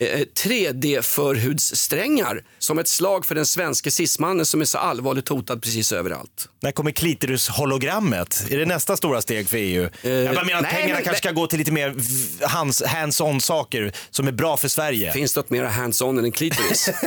3D-förhudssträngar 0.00 2.44
som 2.58 2.78
ett 2.78 2.88
slag 2.88 3.26
för 3.26 3.34
den 3.34 3.46
svenska 3.46 3.90
cismannen 3.90 4.46
som 4.46 4.60
är 4.60 4.64
så 4.64 4.78
allvarligt 4.78 5.28
hotad 5.28 5.62
precis 5.62 5.92
överallt. 5.92 6.48
När 6.60 6.72
kommer 6.72 6.90
klitoris-hologrammet? 6.90 8.44
Är 8.50 8.58
det 8.58 8.66
nästa 8.66 8.96
stora 8.96 9.22
steg 9.22 9.48
för 9.48 9.56
EU? 9.56 9.88
jag 10.02 10.34
bara 10.34 10.44
menar 10.44 10.58
att 10.58 10.62
nej, 10.62 10.72
pengarna 10.74 10.94
men- 10.94 11.04
kanske 11.04 11.18
ska 11.22 11.30
gå 11.32 11.46
till 11.46 11.58
lite 11.58 11.72
mer 11.72 11.94
hands-on 12.86 13.40
saker 13.40 13.92
som 14.10 14.28
är 14.28 14.32
bra 14.32 14.56
för 14.56 14.68
Sverige. 14.68 15.12
Finns 15.12 15.34
det 15.34 15.40
något 15.40 15.50
mer 15.50 15.64
hands-on 15.64 16.18
än 16.18 16.24
en 16.24 16.32
klitoris? 16.32 16.90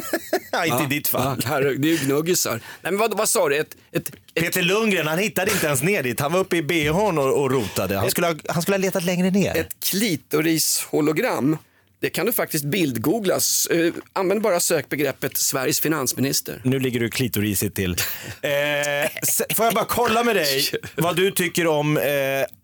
Ja, 0.56 0.66
inte 0.66 0.84
i 0.84 0.88
ditt 0.88 1.08
fall. 1.08 1.42
Ja, 1.50 1.60
det 1.60 1.68
är 1.68 1.72
ju 1.84 1.98
gnuggisar. 1.98 2.52
Nej, 2.52 2.62
men 2.92 2.98
vad, 2.98 3.18
vad 3.18 3.30
sa 3.30 3.50
du? 3.50 3.58
Ett, 3.58 3.76
ett, 3.92 4.10
ett, 4.10 4.16
Peter 4.44 4.62
Lundgren 4.62 5.08
han 5.08 5.18
hittade 5.18 5.52
inte 5.52 5.66
ens 5.66 5.84
ner 5.84 6.04
dit. 6.04 6.20
Han 6.20 6.32
var 6.32 6.40
uppe 6.40 6.58
i 6.58 6.64
bhn 6.64 7.18
och, 7.18 7.42
och 7.42 7.52
rotade. 7.52 7.98
Han 7.98 8.12
skulle, 8.12 8.28
ha, 8.28 8.36
han 8.50 8.62
skulle 8.62 8.76
ha 8.76 8.80
letat 8.82 9.04
längre 9.04 9.30
ner. 9.32 9.58
ett 9.58 9.76
klitorishologram. 9.80 11.58
Det 12.04 12.10
kan 12.10 12.26
du 12.26 12.34
faktiskt 12.34 12.66
bildgooglas. 12.66 13.66
Eh, 13.66 13.94
använd 14.14 14.42
bara 14.42 14.60
sökbegreppet 14.60 15.38
Sveriges 15.38 15.80
finansminister. 15.80 16.62
Nu 16.64 16.80
ligger 16.80 17.00
du 17.00 17.10
klitorisigt 17.10 17.76
till. 17.76 17.96
Eh, 18.42 19.10
får 19.56 19.66
jag 19.66 19.74
bara 19.74 19.86
kolla 19.86 20.24
med 20.24 20.36
dig 20.36 20.64
vad 20.96 21.16
du 21.16 21.32
tycker 21.32 21.68
om 21.68 21.98
eh, 21.98 22.04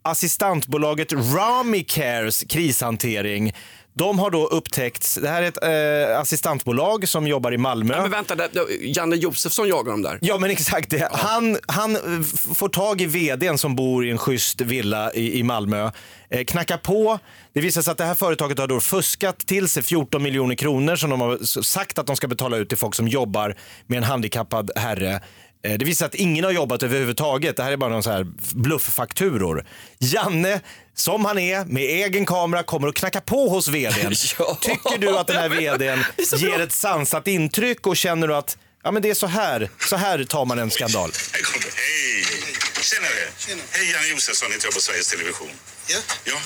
assistentbolaget 0.01 1.13
Ramicares 1.13 2.43
krishantering. 2.49 3.53
De 3.93 4.19
har 4.19 4.31
då 4.31 4.47
upptäckts, 4.47 5.15
det 5.15 5.29
här 5.29 5.41
är 5.41 5.47
ett 5.47 6.09
eh, 6.11 6.19
assistentbolag 6.19 7.07
som 7.07 7.27
jobbar 7.27 7.51
i 7.51 7.57
Malmö. 7.57 7.93
Nej, 7.93 8.01
men 8.01 8.11
vänta, 8.11 8.35
där, 8.35 8.49
Janne 8.81 9.15
Josefsson 9.15 9.67
jagar 9.67 9.91
dem 9.91 10.01
där. 10.01 10.19
Ja 10.21 10.37
men 10.37 10.49
exakt 10.49 10.89
det. 10.89 11.09
Han, 11.11 11.57
han 11.67 11.97
får 12.55 12.69
tag 12.69 13.01
i 13.01 13.05
vdn 13.05 13.57
som 13.57 13.75
bor 13.75 14.05
i 14.05 14.11
en 14.11 14.17
schysst 14.17 14.61
villa 14.61 15.13
i, 15.13 15.39
i 15.39 15.43
Malmö. 15.43 15.91
Eh, 16.29 16.43
knackar 16.43 16.77
på. 16.77 17.19
Det 17.53 17.61
visar 17.61 17.81
sig 17.81 17.91
att 17.91 17.97
det 17.97 18.03
här 18.03 18.15
företaget 18.15 18.59
har 18.59 18.67
då 18.67 18.79
fuskat 18.79 19.37
till 19.39 19.67
sig 19.67 19.83
14 19.83 20.23
miljoner 20.23 20.55
kronor 20.55 20.95
som 20.95 21.09
de 21.09 21.21
har 21.21 21.61
sagt 21.61 21.99
att 21.99 22.07
de 22.07 22.15
ska 22.15 22.27
betala 22.27 22.57
ut 22.57 22.69
till 22.69 22.77
folk 22.77 22.95
som 22.95 23.07
jobbar 23.07 23.55
med 23.87 23.97
en 23.97 24.03
handikappad 24.03 24.71
herre. 24.75 25.21
Eh, 25.63 25.77
Det 25.77 25.85
visar 25.85 26.05
att 26.05 26.15
ingen 26.15 26.43
har 26.45 26.51
jobbat 26.51 26.83
överhuvudtaget. 26.83 27.57
Det 27.57 27.63
här 27.63 27.71
är 27.71 27.77
bara 27.77 27.89
någon 27.89 28.03
så 28.03 28.11
här 28.11 28.27
blufffakturor. 28.53 29.65
Janne, 29.99 30.61
som 30.95 31.25
han 31.25 31.39
är, 31.39 31.65
med 31.65 31.83
egen 31.83 32.25
kamera 32.25 32.63
kommer 32.63 32.87
och 32.87 32.95
knackar 32.95 33.19
på 33.21 33.49
hos 33.49 33.67
vdn. 33.67 34.13
Ja. 34.39 34.57
Tycker 34.61 34.97
du 34.97 35.17
att 35.17 35.27
den 35.27 35.35
här 35.37 35.49
vdn 35.49 36.03
ger 36.37 36.59
ett 36.59 36.71
sansat 36.73 37.27
intryck 37.27 37.87
och 37.87 37.97
känner 37.97 38.27
du 38.27 38.35
att 38.35 38.57
ja, 38.83 38.91
men 38.91 39.01
det 39.01 39.09
är 39.09 39.13
så 39.13 39.27
här, 39.27 39.69
så 39.89 39.95
här 39.95 40.23
tar 40.23 40.45
man 40.45 40.59
en 40.59 40.71
skandal? 40.71 41.11
Hej! 41.33 42.25
Tjenare! 42.81 43.61
Hej, 43.71 43.91
Janne 43.91 44.07
Josefsson 44.07 44.51
heter 44.51 44.65
jag 44.65 44.73
på 44.73 44.81
Sveriges 44.81 45.07
Television. 45.09 45.49
Ja? 45.87 45.97
Ja, 46.23 46.37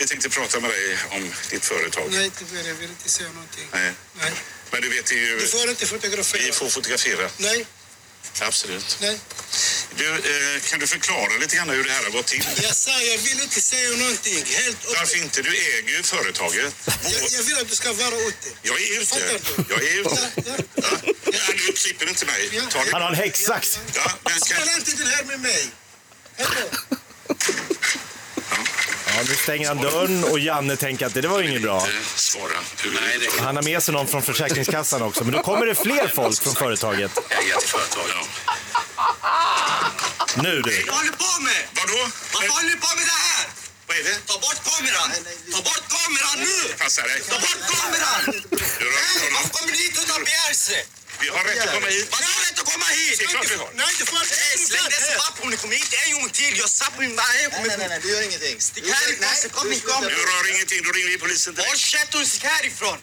vi 0.00 0.06
tänkte 0.06 0.28
prata 0.28 0.60
med 0.60 0.70
dig 0.70 0.96
om 1.10 1.22
ditt 1.50 1.64
företag. 1.64 2.04
Nej. 2.10 2.30
Jag 2.66 2.74
vill 2.74 2.88
inte 2.90 3.08
säga 3.08 3.28
någonting. 3.28 3.64
Nej. 3.72 3.92
Nej. 4.20 4.32
Men 4.72 4.80
du 4.82 4.88
vet, 4.88 5.06
det 5.06 5.14
är 5.14 5.18
ju... 5.30 5.38
Du 5.38 5.46
får 5.46 5.70
inte 5.70 5.86
fotografera. 5.86 6.42
Vi 6.46 6.52
får 6.52 6.66
fotografera. 6.66 7.28
Nej, 7.38 7.66
Absolut. 8.40 8.98
nej. 9.00 9.20
Du, 9.96 10.08
eh, 10.14 10.60
kan 10.70 10.78
du 10.80 10.86
förklara 10.86 11.36
lite 11.40 11.56
grann 11.56 11.68
hur 11.70 11.84
det 11.84 11.92
här 11.92 12.02
har 12.02 12.10
gått 12.10 12.26
till? 12.26 12.44
Jag 12.62 12.76
sa 12.76 13.02
jag 13.02 13.18
vill 13.18 13.40
inte 13.42 13.60
säga 13.60 13.96
någonting. 13.96 14.44
Helt. 14.44 14.78
Varför 14.86 15.16
inte? 15.16 15.42
Du 15.42 15.56
äger 15.56 15.96
ju 15.96 16.02
företaget. 16.02 16.74
Jag, 17.04 17.22
jag 17.30 17.42
vill 17.42 17.58
att 17.58 17.68
du 17.68 17.76
ska 17.76 17.92
vara 17.92 18.16
ute. 18.16 18.48
Jag 18.62 18.80
är 18.80 19.00
ute. 19.00 19.16
Du? 19.56 19.64
Jag 19.68 19.82
är 19.82 20.00
ute. 20.00 20.30
Ja, 20.34 20.42
ja. 20.46 20.64
Ja. 20.74 21.12
Ja, 21.24 21.54
nu 21.56 21.72
klipper 21.72 22.04
du 22.04 22.10
inte 22.10 22.26
mig. 22.26 22.60
Han 22.92 23.02
har 23.02 23.08
en 23.08 23.14
häcksax. 23.14 23.78
Ja, 23.94 24.12
men 24.24 24.40
ska... 24.40 24.54
Spela 24.54 24.72
inte 24.72 24.90
den 24.90 25.06
här 25.06 25.24
med 25.24 25.40
mig. 25.40 25.70
Hej 26.36 26.46
då. 26.90 26.96
Ja, 29.18 29.24
nu 29.28 29.34
stänger 29.34 29.68
han 29.68 29.78
dörren 29.78 30.24
och 30.24 30.38
Janne 30.38 30.76
tänker 30.76 31.06
att 31.06 31.14
det, 31.14 31.20
det 31.20 31.28
var 31.28 31.40
ju 31.40 31.48
inget 31.50 31.62
bra. 31.62 31.86
Svara. 32.14 32.58
Nej, 32.84 33.18
det 33.18 33.42
Han 33.42 33.56
har 33.56 33.62
med 33.62 33.82
sig 33.82 33.94
någon 33.94 34.06
från 34.06 34.22
Försäkringskassan 34.22 35.02
också, 35.02 35.24
men 35.24 35.32
då 35.32 35.42
kommer 35.42 35.66
det 35.66 35.74
fler 35.74 36.08
folk 36.08 36.42
från 36.42 36.54
företaget. 36.54 37.12
Nu 40.42 40.62
du. 40.62 40.84
Vad 40.86 40.96
håller 40.96 41.16
på 41.26 41.32
med? 41.48 41.62
Vadå? 41.78 42.00
Varför 42.34 42.52
håller 42.56 42.70
du 42.74 42.76
på 42.86 42.90
med 42.98 43.06
det 43.12 43.20
här? 43.28 43.46
Vad 43.86 43.96
är 44.00 44.04
det? 44.08 44.16
Ta 44.30 44.34
bort 44.44 44.60
kameran! 44.70 45.10
Ta 45.52 45.58
bort 45.68 45.84
kameran 45.96 46.36
nu! 46.46 46.58
Passa 46.82 47.02
dig. 47.02 47.20
Ta 47.30 47.36
bort 47.46 47.62
kameran! 47.72 48.22
Man 49.36 49.44
kommer 49.54 49.72
hit 49.82 49.94
utan 50.04 50.24
begärelse. 50.24 50.76
Vi 51.20 51.28
har 51.28 51.42
rätt 51.44 51.60
att 51.66 51.74
komma 51.74 51.86
hit. 51.96 52.08
Har 52.14 52.20
rätt 52.46 52.58
att 52.62 52.68
komma 52.72 52.88
hit! 52.98 53.18
Det 53.18 53.24
är 53.24 53.28
klart 53.28 53.50
vi 53.50 53.58
har. 53.64 53.70
Nej, 53.74 53.92
inte. 54.58 54.66
Släng 54.70 54.88
dessa 54.96 55.12
vapen 55.22 55.42
om 55.44 55.50
ni 55.50 55.56
kommer 55.62 55.74
hit 55.80 55.92
en 56.06 56.12
gång 56.16 56.28
till. 56.40 56.52
Jag 56.62 56.70
på 56.94 57.00
min 57.04 57.16
varje 57.16 57.48
Nej, 57.48 57.76
nej, 57.78 57.88
nej, 57.88 57.98
du 58.02 58.08
gör 58.14 58.22
ingenting. 58.28 58.56
Stick 58.60 58.84
härifrån 58.86 59.50
kom 59.56 59.66
ni 59.70 59.80
kom. 59.80 60.02
Du 60.04 60.22
rör 60.32 60.44
ingenting, 60.54 60.80
då 60.86 60.90
ringer 60.96 61.08
vi 61.14 61.18
polisen 61.18 61.52
Håll 61.56 61.64
direkt. 61.64 61.78
käften 61.94 62.20
och 62.20 62.26
stick 62.26 62.44
härifrån. 62.44 62.98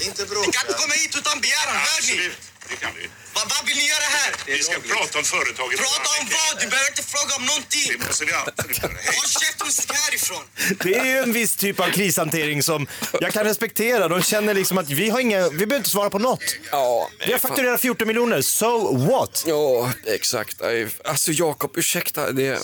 Inte 0.00 0.22
Ni 0.22 0.28
kan 0.28 0.28
bråka. 0.28 0.60
inte 0.60 0.74
komma 0.82 0.94
hit 0.94 1.12
utan 1.20 1.40
begäran, 1.40 1.76
hör 1.88 2.00
ni? 2.08 2.30
Det 2.68 2.76
kan 2.76 2.90
vi. 2.98 3.08
Vad, 3.34 3.44
vad 3.54 3.66
vill 3.68 3.76
ni 3.76 3.86
göra 3.94 4.08
här? 4.18 4.30
Vi 4.46 4.62
ska 4.62 4.72
prata 4.94 5.18
om 5.18 5.24
företaget. 5.24 5.78
Prata 5.78 6.08
om 6.20 6.26
vad? 6.36 6.62
Du 6.62 6.66
behöver 6.70 6.88
inte 6.90 7.02
fråga 7.02 7.32
om 7.36 7.44
någonting. 7.46 7.86
Det 7.98 8.06
måste 8.06 8.24
vi 8.24 8.32
absolut 8.32 8.78
göra. 8.82 8.92
Hej. 8.92 9.14
Håll 9.16 9.28
käften 9.42 9.66
och 9.66 9.72
stick 9.72 9.92
härifrån. 9.92 10.42
Det 10.84 10.94
är 10.94 11.04
ju 11.04 11.18
en 11.18 11.32
viss 11.32 11.56
typ 11.56 11.80
av 11.80 11.90
krishantering 11.90 12.62
som 12.62 12.86
jag 13.20 13.32
kan 13.32 13.44
respektera. 13.44 14.08
De 14.08 14.22
känner 14.22 14.54
liksom 14.54 14.78
att 14.78 14.90
vi 14.90 15.10
har 15.10 15.20
inga, 15.20 15.48
vi 15.48 15.56
behöver 15.56 15.76
inte 15.76 15.90
svara 15.90 16.10
på 16.10 16.18
något. 16.18 16.44
Ja, 16.70 17.10
Vi 17.26 17.32
har 17.32 17.38
fakturerat 17.38 17.80
14 17.80 18.08
miljoner, 18.08 18.42
so 18.42 18.96
what? 18.96 19.44
Ja, 19.46 19.92
exakt. 20.06 20.56
Alltså 21.04 21.32
Jakob, 21.32 21.70
ursäkta. 21.76 22.32
Det 22.32 22.58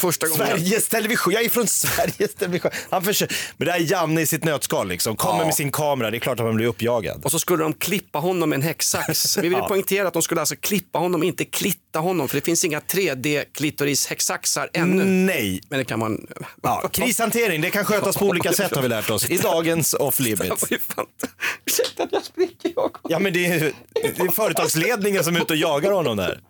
första 0.00 0.28
gången. 0.28 0.46
Sveriges 0.46 0.88
Television, 0.88 1.32
jag 1.32 1.44
är 1.44 1.48
från 1.50 1.66
Sveriges 1.66 2.34
Television. 2.34 2.70
Han 2.90 3.02
försöker, 3.04 3.36
men 3.56 3.66
det 3.66 3.72
här 3.72 3.80
är 3.80 3.92
Janne 3.92 4.20
i 4.20 4.26
sitt 4.26 4.44
nötskal 4.44 4.88
liksom. 4.88 5.16
Kommer 5.16 5.38
Ja. 5.40 5.44
med 5.44 5.54
sin 5.54 5.72
kamera, 5.72 6.10
det 6.10 6.16
är 6.16 6.18
klart 6.18 6.40
att 6.40 6.46
man 6.46 6.56
blir 6.56 6.66
uppjagad. 6.66 7.24
Och 7.24 7.30
så 7.30 7.38
skulle 7.38 7.62
de 7.62 7.72
klippa 7.72 8.18
honom 8.18 8.48
med 8.50 8.56
en 8.56 8.62
häcksax. 8.62 9.38
Vi 9.38 9.42
vill 9.42 9.52
Ja. 9.58 9.68
poängtera 9.68 10.08
att 10.08 10.12
de 10.14 10.22
skulle 10.22 10.40
alltså 10.40 10.56
klippa 10.56 10.98
honom, 10.98 11.22
inte 11.22 11.44
klitta 11.44 11.98
honom. 11.98 12.28
För 12.28 12.34
det 12.36 12.44
finns 12.44 12.64
inga 12.64 12.80
3D-klitoris-häcksaxar 12.80 14.68
ännu. 14.72 15.04
Nej. 15.04 15.60
Men 15.68 15.78
det 15.78 15.84
kan 15.84 15.98
man... 15.98 16.26
Ja, 16.62 16.88
krishantering, 16.92 17.60
det 17.60 17.70
kan 17.70 17.84
skötas 17.84 18.16
på 18.16 18.26
olika 18.26 18.52
sätt 18.52 18.74
har 18.74 18.82
vi 18.82 18.88
lärt 18.88 19.10
oss 19.10 19.30
i 19.30 19.36
dagens 19.36 19.94
off 19.94 20.20
limits. 20.20 20.64
Ursäkta 21.66 22.02
att 22.02 22.12
jag 22.12 22.24
spricker 22.24 22.72
Jakob. 22.76 23.10
Ja 23.10 23.18
men 23.18 23.32
det 23.32 23.46
är, 23.46 23.72
det 23.92 24.20
är 24.22 24.32
företagsledningen 24.32 25.24
som 25.24 25.36
är 25.36 25.40
ute 25.40 25.52
och 25.52 25.56
jagar 25.56 25.90
honom 25.92 26.16
där. 26.16 26.40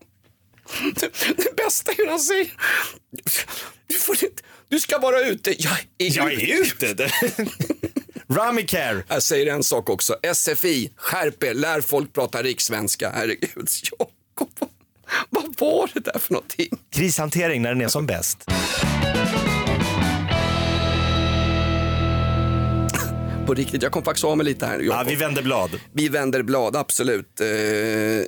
Det 1.36 1.56
bästa 1.56 1.92
är 1.92 1.96
hur 1.96 2.06
han 2.06 2.20
säger, 2.20 2.52
du, 3.86 3.94
får 3.98 4.24
inte, 4.24 4.42
du 4.68 4.80
ska 4.80 4.98
vara 4.98 5.20
ute. 5.20 5.62
Jag 5.62 5.72
är, 5.98 6.16
Jag 6.16 6.32
är 6.32 6.60
ute. 6.62 7.10
Ramicare. 8.30 9.02
Jag 9.08 9.22
säger 9.22 9.52
en 9.54 9.62
sak 9.62 9.88
också. 9.90 10.16
SFI, 10.34 10.92
skärp 10.96 11.42
er, 11.42 11.54
lär 11.54 11.80
folk 11.80 12.12
prata 12.12 12.42
rikssvenska. 12.42 13.10
Herregud, 13.14 13.68
Jakob. 13.98 14.70
Vad 15.30 15.54
var 15.58 15.90
det 15.94 16.00
där 16.00 16.18
för 16.18 16.32
någonting? 16.32 16.68
Krishantering 16.92 17.62
när 17.62 17.68
den 17.68 17.80
är 17.80 17.88
som 17.88 18.06
bäst. 18.06 18.38
På 23.50 23.54
riktigt, 23.54 23.82
jag 23.82 23.92
kom 23.92 24.02
faktiskt 24.02 24.24
av 24.24 24.36
mig 24.36 24.46
lite 24.46 24.66
här. 24.66 24.78
Ja, 24.80 25.04
vi 25.08 25.14
vänder 25.14 25.42
blad. 25.42 25.70
Vi 25.92 26.08
vänder 26.08 26.42
blad, 26.42 26.76
absolut. 26.76 27.40
Eh, 27.40 27.46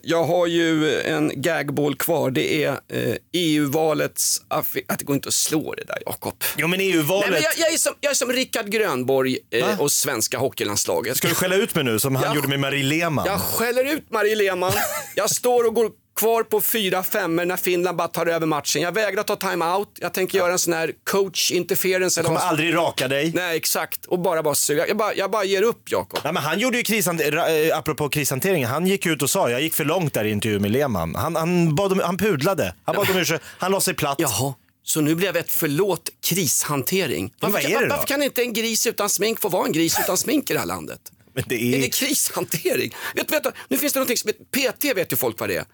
Jag 0.02 0.24
har 0.24 0.46
ju 0.46 1.00
en 1.00 1.32
gagball 1.42 1.96
kvar. 1.96 2.30
Det 2.30 2.64
är 2.64 2.70
eh, 2.88 3.14
EU-valets... 3.32 4.42
Att 4.48 4.72
det 4.98 5.04
går 5.04 5.14
inte 5.14 5.28
att 5.28 5.34
slå 5.34 5.74
det 5.74 5.84
där, 5.84 5.98
Jakob. 6.06 6.34
Jo 6.58 6.68
men 6.68 6.78
Nej, 6.78 6.90
EU-valet. 6.92 7.30
men 7.30 7.42
jag, 7.42 7.52
jag, 7.56 7.72
är 7.72 7.78
som, 7.78 7.92
jag 8.00 8.10
är 8.10 8.14
som 8.14 8.32
Rickard 8.32 8.66
Grönborg 8.70 9.38
eh, 9.50 9.80
och 9.80 9.92
svenska 9.92 10.38
hockeylandslaget. 10.38 11.16
Ska 11.16 11.28
du 11.28 11.34
skälla 11.34 11.54
ut 11.56 11.74
mig 11.74 11.84
nu 11.84 11.98
som 11.98 12.16
han 12.16 12.24
Jag- 12.24 12.34
gjorde 12.36 12.48
med 12.48 12.60
Marie 12.60 12.84
Lehmann? 12.84 13.26
Jag 13.26 13.40
skäller 13.40 13.94
ut 13.94 14.10
Marie 14.10 14.36
Lehmann. 14.36 14.72
Jag 15.14 15.30
står 15.30 15.66
och 15.66 15.74
går 15.74 15.90
kvar 16.16 16.42
på 16.42 16.60
fyra 16.60 17.02
femmor 17.02 17.44
när 17.44 17.56
Finland 17.56 17.96
bara 17.96 18.08
tar 18.08 18.26
över 18.26 18.46
matchen. 18.46 18.82
Jag 18.82 18.92
vägrar 18.92 19.22
ta 19.22 19.36
time-out. 19.36 19.88
Jag 20.00 20.14
tänker 20.14 20.38
göra 20.38 20.52
en 20.52 20.58
sån 20.58 20.72
här 20.72 20.92
coach 21.04 21.50
interference. 21.50 22.20
Eller 22.20 22.28
kommer 22.28 22.40
vad- 22.40 22.48
aldrig 22.48 22.74
raka 22.74 23.08
dig. 23.08 23.32
Nej, 23.34 23.56
exakt. 23.56 24.04
Och 24.06 24.18
bara 24.18 24.42
bara 24.42 24.54
suga. 24.54 24.86
Jag 24.88 24.96
bara, 24.96 25.14
jag 25.14 25.30
bara 25.30 25.44
ger 25.44 25.62
upp, 25.62 25.82
Jakob. 25.90 26.20
Nej, 26.24 26.32
men 26.32 26.42
han 26.42 26.58
gjorde 26.58 26.76
ju 26.76 26.82
krishantering, 26.82 27.68
äh, 27.68 27.78
apropå 27.78 28.08
krishantering, 28.08 28.66
han 28.66 28.86
gick 28.86 29.06
ut 29.06 29.22
och 29.22 29.30
sa 29.30 29.50
jag 29.50 29.60
gick 29.62 29.74
för 29.74 29.84
långt 29.84 30.14
där 30.14 30.24
i 30.24 30.30
intervjun 30.30 30.62
med 30.62 30.70
Lehmann. 30.70 31.14
Han, 31.14 31.36
han, 31.36 31.74
bad 31.74 31.92
om, 31.92 32.00
han 32.04 32.16
pudlade, 32.18 32.74
han 32.84 32.96
bad 32.96 33.10
om 33.10 33.16
ursäkt, 33.16 33.44
han 33.58 33.70
la 33.72 33.80
sig 33.80 33.94
platt. 33.94 34.16
Jaha. 34.18 34.54
Så 34.84 35.00
nu 35.00 35.14
blev 35.14 35.36
ett 35.36 35.52
förlåt 35.52 36.10
krishantering. 36.56 37.34
Varför, 37.40 37.52
vad 37.52 37.64
är 37.64 37.80
det 37.80 37.86
då? 37.86 37.90
varför 37.94 38.06
kan 38.06 38.22
inte 38.22 38.42
en 38.42 38.52
gris 38.52 38.86
utan 38.86 39.08
smink 39.10 39.40
få 39.40 39.48
vara 39.48 39.66
en 39.66 39.72
gris 39.72 39.98
utan 40.00 40.16
smink 40.16 40.50
i 40.50 40.52
det 40.52 40.58
här 40.58 40.66
landet? 40.66 41.00
Men 41.34 41.44
det 41.46 41.54
Är 41.54 41.76
är... 41.76 41.80
det 41.80 41.88
krishantering? 41.88 42.94
Vet, 43.14 43.32
vet, 43.32 43.44
du, 43.44 43.50
nu 43.68 43.78
finns 43.78 43.92
det 43.92 43.98
någonting 43.98 44.16
som 44.16 44.30
PT 44.32 44.84
vet 44.96 45.12
ju 45.12 45.16
folk 45.16 45.40
vad 45.40 45.48
det 45.48 45.56
är. 45.56 45.64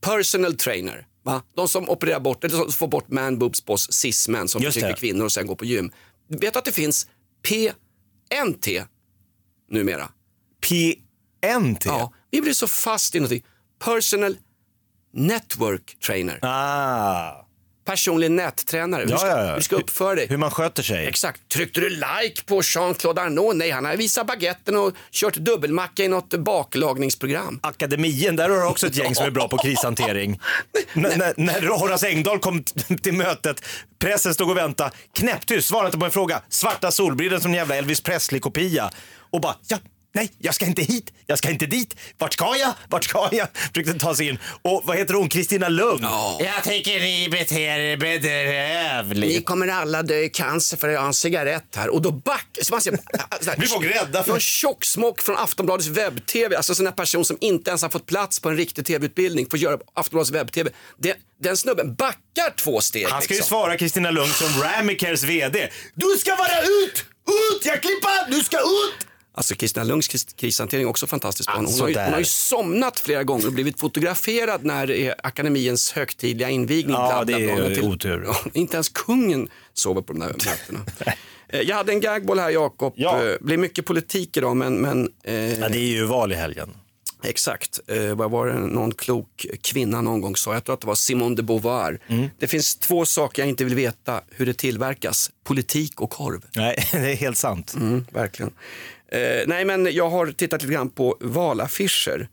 Personal 0.00 0.56
trainer. 0.56 1.06
Va? 1.22 1.42
De 1.54 1.68
som 1.68 1.88
opererar 1.88 2.20
bort, 2.20 2.44
eller 2.44 2.56
som 2.56 2.72
får 2.72 2.88
bort 2.88 3.08
man 3.08 3.38
boobs 3.38 3.60
på 3.60 3.72
oss, 3.72 3.92
cis-män 3.92 4.48
som 4.48 4.62
Just 4.62 4.74
förtrycker 4.74 4.94
det. 4.94 5.00
kvinnor 5.00 5.24
och 5.24 5.32
sen 5.32 5.46
går 5.46 5.56
på 5.56 5.64
gym. 5.64 5.90
Vet 6.28 6.52
du 6.52 6.58
att 6.58 6.64
det 6.64 6.72
finns 6.72 7.06
PNT 7.48 8.84
numera? 9.70 10.08
PNT? 10.68 11.84
Ja, 11.88 12.12
vi 12.30 12.40
blir 12.40 12.52
så 12.52 12.66
fast 12.66 13.14
i 13.14 13.18
någonting. 13.20 13.44
Personal 13.84 14.36
network 15.12 15.98
trainer. 16.06 16.38
Ah. 16.42 17.47
Personlig 17.88 18.30
nättränare. 18.30 19.02
Hur 19.02 19.10
Ja, 19.10 19.18
ska, 19.18 19.28
ja, 19.28 19.44
ja. 19.44 19.54
hur 19.54 19.60
ska 19.60 19.76
uppföra 19.76 20.14
dig? 20.14 20.26
Hur 20.30 20.36
man 20.36 20.50
sköter 20.50 20.82
sig. 20.82 21.06
Exakt. 21.06 21.48
Tryckte 21.48 21.80
du 21.80 21.88
like 21.88 22.44
på 22.46 22.60
Jean-Claude 22.62 23.20
Arnault? 23.22 23.56
Nej, 23.56 23.70
han 23.70 23.84
har 23.84 23.96
visat 23.96 24.26
baguetten 24.26 24.76
och 24.76 24.92
kört 25.10 25.34
dubbelmacka 25.34 26.04
i 26.04 26.08
något 26.08 26.34
baklagningsprogram. 26.34 27.60
Akademien, 27.62 28.36
där 28.36 28.48
har 28.48 28.56
du 28.56 28.66
också 28.66 28.86
ett 28.86 28.96
gäng 28.96 29.14
som 29.14 29.26
är 29.26 29.30
bra 29.30 29.48
på 29.48 29.58
krishantering. 29.62 30.40
När, 30.92 31.34
när 31.36 31.66
Horace 31.78 32.08
Engdahl 32.08 32.38
kom 32.38 32.64
till 33.02 33.14
mötet, 33.14 33.64
pressen 33.98 34.34
stod 34.34 34.50
och 34.50 34.56
väntade, 34.56 34.90
knäpptyst, 35.12 35.68
svarade 35.68 35.86
inte 35.86 35.98
på 35.98 36.04
en 36.04 36.10
fråga, 36.10 36.42
svarta 36.48 36.90
solbrillor 36.90 37.38
som 37.38 37.50
en 37.50 37.56
jävla 37.56 37.76
Elvis 37.76 38.00
Presley-kopia 38.00 38.90
och 39.30 39.40
bara 39.40 39.54
ja, 39.68 39.76
nej, 40.14 40.32
jag 40.38 40.54
ska 40.54 40.66
inte 40.66 40.82
hit, 40.82 41.12
jag 41.26 41.38
ska 41.38 41.50
inte 41.50 41.66
dit, 41.66 41.96
vart 42.18 42.32
ska 42.32 42.56
jag, 42.56 42.72
vart 42.88 43.04
ska 43.04 43.28
jag? 43.32 43.48
Försökte 43.74 43.94
ta 43.98 44.14
sig 44.14 44.28
in. 44.28 44.38
Och 44.62 44.82
vad 44.84 44.96
heter 44.96 45.14
hon, 45.14 45.28
Kristina 45.28 45.68
Lugn? 45.68 46.06
Jag 46.40 46.64
tycker 46.64 47.00
ni 47.00 47.28
beter 47.30 47.58
er 47.58 47.96
Ni 47.96 47.96
bedrövligt. 47.96 49.46
kommer 49.46 49.68
alla 49.68 50.02
dö 50.02 50.18
i 50.18 50.28
cancer 50.28 50.76
för 50.76 50.88
att 50.88 50.94
jag 50.94 51.00
har 51.00 51.06
en 51.06 51.14
cigarett 51.14 51.76
här. 51.76 51.88
Och 51.88 52.02
då 52.02 52.10
back... 52.12 52.46
Så 52.62 52.74
man 52.74 52.80
ser, 52.80 52.90
så 53.40 53.50
här, 53.50 53.56
Blir 53.56 53.68
folk 53.68 53.86
rädda 53.86 54.22
för- 54.24 54.30
Någon 54.30 54.40
tjocksmock 54.40 55.20
från 55.22 55.36
Aftonbladets 55.36 55.88
webb-tv. 55.88 56.56
Alltså 56.56 56.72
en 56.72 56.76
sån 56.76 56.86
här 56.86 56.92
person 56.92 57.24
som 57.24 57.38
inte 57.40 57.70
ens 57.70 57.82
har 57.82 57.88
fått 57.88 58.06
plats 58.06 58.40
på 58.40 58.48
en 58.48 58.56
riktig 58.56 58.86
tv-utbildning 58.86 59.50
får 59.50 59.58
göra 59.58 59.78
Aftonbladets 59.94 60.30
webb-tv. 60.30 60.70
Den, 60.98 61.14
den 61.42 61.56
snubben 61.56 61.94
backar 61.94 62.56
två 62.56 62.80
steg. 62.80 63.06
Han 63.08 63.22
ska 63.22 63.34
ju 63.34 63.38
liksom. 63.38 63.48
svara 63.48 63.76
Kristina 63.76 64.10
Lugn 64.10 64.32
som 64.32 64.62
Ramicares 64.62 65.22
VD. 65.24 65.68
Du 65.94 66.06
ska 66.18 66.36
vara 66.36 66.62
ut! 66.62 67.04
Ut! 67.54 67.64
Jag 67.66 67.82
klippar! 67.82 68.30
Du 68.30 68.40
ska 68.44 68.56
ut! 68.56 69.07
Alltså 69.38 69.54
Kristina 69.54 69.84
Lunds 69.84 70.08
kris- 70.08 70.32
krishantering 70.36 70.82
är 70.84 70.88
också 70.88 71.06
fantastisk. 71.06 71.50
Hon, 71.50 71.64
Alltså 71.64 71.82
har 71.82 71.88
ju, 71.88 71.94
hon 71.98 72.12
har 72.12 72.18
ju 72.18 72.24
somnat 72.24 73.00
flera 73.00 73.24
gånger 73.24 73.46
och 73.46 73.52
blivit 73.52 73.80
fotograferad 73.80 74.64
när 74.64 74.90
är 74.90 75.14
akademiens 75.22 75.92
högtidliga 75.92 76.50
invigning. 76.50 76.94
Ja, 76.94 77.24
det 77.24 77.32
är 77.32 77.74
till- 77.74 77.82
otur. 77.84 78.28
Inte 78.52 78.76
ens 78.76 78.88
kungen 78.88 79.48
sover 79.74 80.02
på 80.02 80.12
de 80.12 80.18
där 80.20 80.26
mötena. 80.28 80.80
Eh, 81.50 81.60
Jag 81.60 81.76
hade 81.76 81.92
en 81.92 82.00
gagboll 82.00 82.38
här 82.38 82.50
Jakob. 82.50 82.92
Ja. 82.96 83.18
Det 83.22 83.38
blir 83.40 83.56
mycket 83.56 83.84
politik 83.86 84.36
idag 84.36 84.56
men, 84.56 84.74
men 84.76 85.08
eh, 85.24 85.34
Ja, 85.60 85.68
det 85.68 85.78
är 85.78 85.88
ju 85.88 86.04
val 86.04 86.32
i 86.32 86.34
helgen. 86.34 86.70
exakt. 87.24 87.80
Eh, 87.86 88.14
vad 88.14 88.30
var 88.30 88.46
det 88.46 88.54
någon 88.58 88.94
klok 88.94 89.46
kvinna 89.62 90.00
någon 90.00 90.20
gång 90.20 90.36
sa? 90.36 90.54
Jag 90.54 90.64
tror 90.64 90.74
att 90.74 90.80
det 90.80 90.86
var 90.86 90.94
Simone 90.94 91.34
de 91.36 91.42
Beauvoir. 91.42 92.00
Mm. 92.08 92.26
Det 92.38 92.46
finns 92.46 92.76
två 92.76 93.04
saker 93.06 93.42
jag 93.42 93.48
inte 93.48 93.64
vill 93.64 93.74
veta 93.74 94.20
hur 94.30 94.46
det 94.46 94.54
tillverkas. 94.54 95.30
Politik 95.44 96.00
och 96.00 96.10
korv. 96.10 96.44
Nej, 96.56 96.88
det 96.92 96.98
är 97.12 97.16
helt 97.16 97.38
sant. 97.38 97.74
Mm, 97.74 98.06
verkligen. 98.12 98.52
Eh, 99.12 99.20
nej 99.46 99.64
men 99.64 99.94
jag 99.94 100.10
har 100.10 100.26
tittat 100.26 100.62
lite 100.62 100.74
grann 100.74 100.90
på 100.90 101.16
valaffischer. 101.20 102.28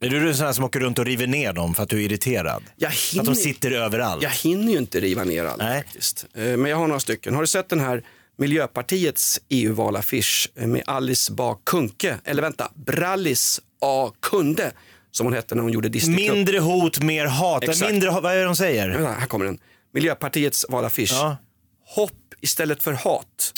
Är 0.00 0.08
du 0.10 0.28
en 0.28 0.36
sån 0.36 0.46
här 0.46 0.52
som 0.52 0.64
åker 0.64 0.80
runt 0.80 0.98
och 0.98 1.04
river 1.06 1.26
ner 1.26 1.52
dem 1.52 1.74
för 1.74 1.82
att 1.82 1.88
du 1.88 1.96
är 1.96 2.00
irriterad? 2.04 2.62
Jag 2.76 2.92
För 2.94 3.18
att 3.20 3.24
de 3.26 3.30
hinner- 3.32 3.42
sitter 3.42 3.70
överallt? 3.70 4.22
Jag 4.22 4.30
hinner 4.30 4.72
ju 4.72 4.78
inte 4.78 5.00
riva 5.00 5.24
ner 5.24 5.44
alla 5.44 5.64
Nej. 5.64 5.82
faktiskt. 5.82 6.26
Eh, 6.34 6.42
Men 6.42 6.64
jag 6.70 6.76
har 6.76 6.86
några 6.86 7.00
stycken. 7.00 7.34
Har 7.34 7.40
du 7.40 7.46
sett 7.46 7.68
den 7.68 7.80
här 7.80 8.02
Miljöpartiets 8.38 9.40
EU-valaffisch 9.48 10.48
med 10.54 10.82
Alice 10.86 11.32
Bah 11.32 11.56
Kuhnke, 11.66 12.16
eller 12.24 12.42
vänta, 12.42 12.72
Brallis 12.74 13.60
A. 13.80 14.12
Kunde, 14.20 14.72
som 15.10 15.26
hon 15.26 15.32
hette 15.34 15.54
när 15.54 15.62
hon 15.62 15.72
gjorde 15.72 15.88
Disney. 15.88 16.30
Mindre 16.30 16.58
hot, 16.58 17.00
mer 17.02 17.26
hat. 17.26 17.64
Exakt. 17.64 17.90
Mindre, 17.90 18.10
vad 18.10 18.32
är 18.32 18.36
det 18.36 18.44
de 18.44 18.56
säger? 18.56 18.88
Vänta, 18.88 19.10
Här 19.12 19.26
kommer 19.26 19.44
den. 19.44 19.58
Miljöpartiets 19.94 20.66
valaffisch. 20.68 21.12
Ja. 21.12 21.36
Hopp 21.86 22.12
istället 22.40 22.82
för 22.82 22.92
hat. 22.92 23.54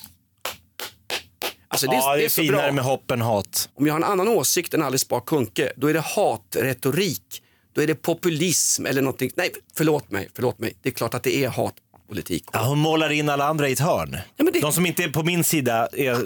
Alltså 1.72 1.86
det, 1.86 1.96
ja, 1.96 2.10
det 2.12 2.16
det 2.18 2.22
är 2.22 2.24
är 2.24 2.28
så 2.28 2.42
finare 2.42 2.62
bra. 2.62 2.72
med 2.72 2.84
hopp 2.84 3.10
än 3.10 3.20
hat. 3.20 3.68
Om 3.74 3.86
jag 3.86 3.94
har 3.94 3.98
en 4.00 4.04
annan 4.04 4.28
åsikt 4.28 4.74
än 4.74 4.82
Alice 4.82 5.06
Bah 5.08 5.20
Kuhnke, 5.26 5.72
då 5.76 5.86
är 5.86 5.94
det 5.94 6.00
hatretorik. 6.00 7.42
Då 7.74 7.82
är 7.82 7.86
det 7.86 7.94
populism 7.94 8.86
eller 8.86 9.02
någonting. 9.02 9.30
Nej, 9.34 9.50
förlåt 9.76 10.10
mig, 10.10 10.28
förlåt 10.34 10.58
mig. 10.58 10.74
Det 10.82 10.88
är 10.88 10.92
klart 10.92 11.14
att 11.14 11.22
det 11.22 11.36
är 11.44 11.48
hatpolitik. 11.48 12.44
Ja, 12.52 12.64
hon 12.64 12.78
målar 12.78 13.10
in 13.12 13.28
alla 13.28 13.44
andra 13.44 13.68
i 13.68 13.72
ett 13.72 13.80
hörn. 13.80 14.16
Ja, 14.36 14.44
det- 14.52 14.60
De 14.60 14.72
som 14.72 14.86
inte 14.86 15.04
är 15.04 15.08
på 15.08 15.22
min 15.22 15.44
sida 15.44 15.88
är... 15.92 16.18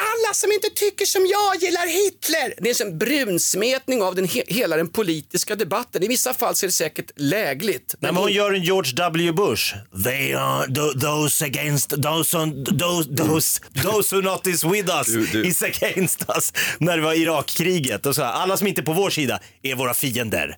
Alla 0.00 0.34
som 0.34 0.52
inte 0.52 0.68
tycker 0.70 1.04
som 1.04 1.26
jag 1.26 1.62
gillar 1.62 1.86
Hitler. 1.86 2.54
Det 2.58 2.70
är 2.80 2.86
en 2.86 2.98
brunsmetning 2.98 4.02
av 4.02 4.14
den 4.14 4.28
he 4.28 4.42
hela 4.46 4.76
den 4.76 4.88
politiska 4.88 5.56
debatten. 5.56 6.02
I 6.02 6.08
vissa 6.08 6.34
fall 6.34 6.54
så 6.54 6.66
är 6.66 6.68
det 6.68 6.72
säkert 6.72 7.10
lägligt. 7.16 7.94
Nej, 8.00 8.12
men 8.12 8.22
hon 8.22 8.32
gör 8.32 8.52
en 8.52 8.62
George 8.62 8.92
W. 8.96 9.32
Bush. 9.32 9.74
They 10.04 10.32
are 10.34 10.66
th- 10.66 11.00
those 11.00 11.44
against 11.44 11.90
those, 12.02 12.36
on, 12.38 12.64
those, 12.64 13.16
those, 13.16 13.60
those 13.82 14.16
who 14.16 14.22
not 14.22 14.46
is 14.46 14.64
with 14.64 14.90
us 14.96 15.06
Du, 15.12 15.26
du. 15.26 15.46
is 15.46 15.62
against 15.62 16.22
us. 16.36 16.52
När 16.78 16.96
det 16.96 17.02
var 17.02 17.14
Irakkriget. 17.14 18.06
Och 18.06 18.14
så 18.14 18.22
här, 18.22 18.32
alla 18.32 18.56
som 18.56 18.66
inte 18.66 18.80
är 18.80 18.84
på 18.84 18.92
vår 18.92 19.10
sida 19.10 19.40
är 19.62 19.74
våra 19.74 19.94
fiender. 19.94 20.56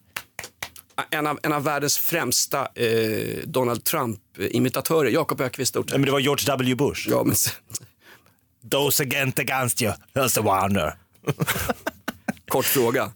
en, 1.11 1.26
av, 1.26 1.38
en 1.42 1.53
av 1.53 1.64
världens 1.64 1.98
främsta 1.98 2.61
eh, 2.74 3.37
Donald 3.44 3.85
Trump-imitatörer, 3.85 5.11
Jakob 5.11 5.40
Ökvist 5.40 5.76
Men 5.92 6.03
det 6.03 6.11
var 6.12 6.20
George 6.20 6.44
W. 6.46 6.74
Bush. 6.74 7.07
Ja, 7.11 7.24
men, 7.24 7.37
sen- 7.37 7.53
Those 8.70 9.03
against 9.03 9.38
against 9.38 9.83
you. 9.83 9.92
That's 10.14 10.35
the 10.35 10.40
wonder. 10.40 10.94
kort 12.49 12.64
fråga. 12.64 13.12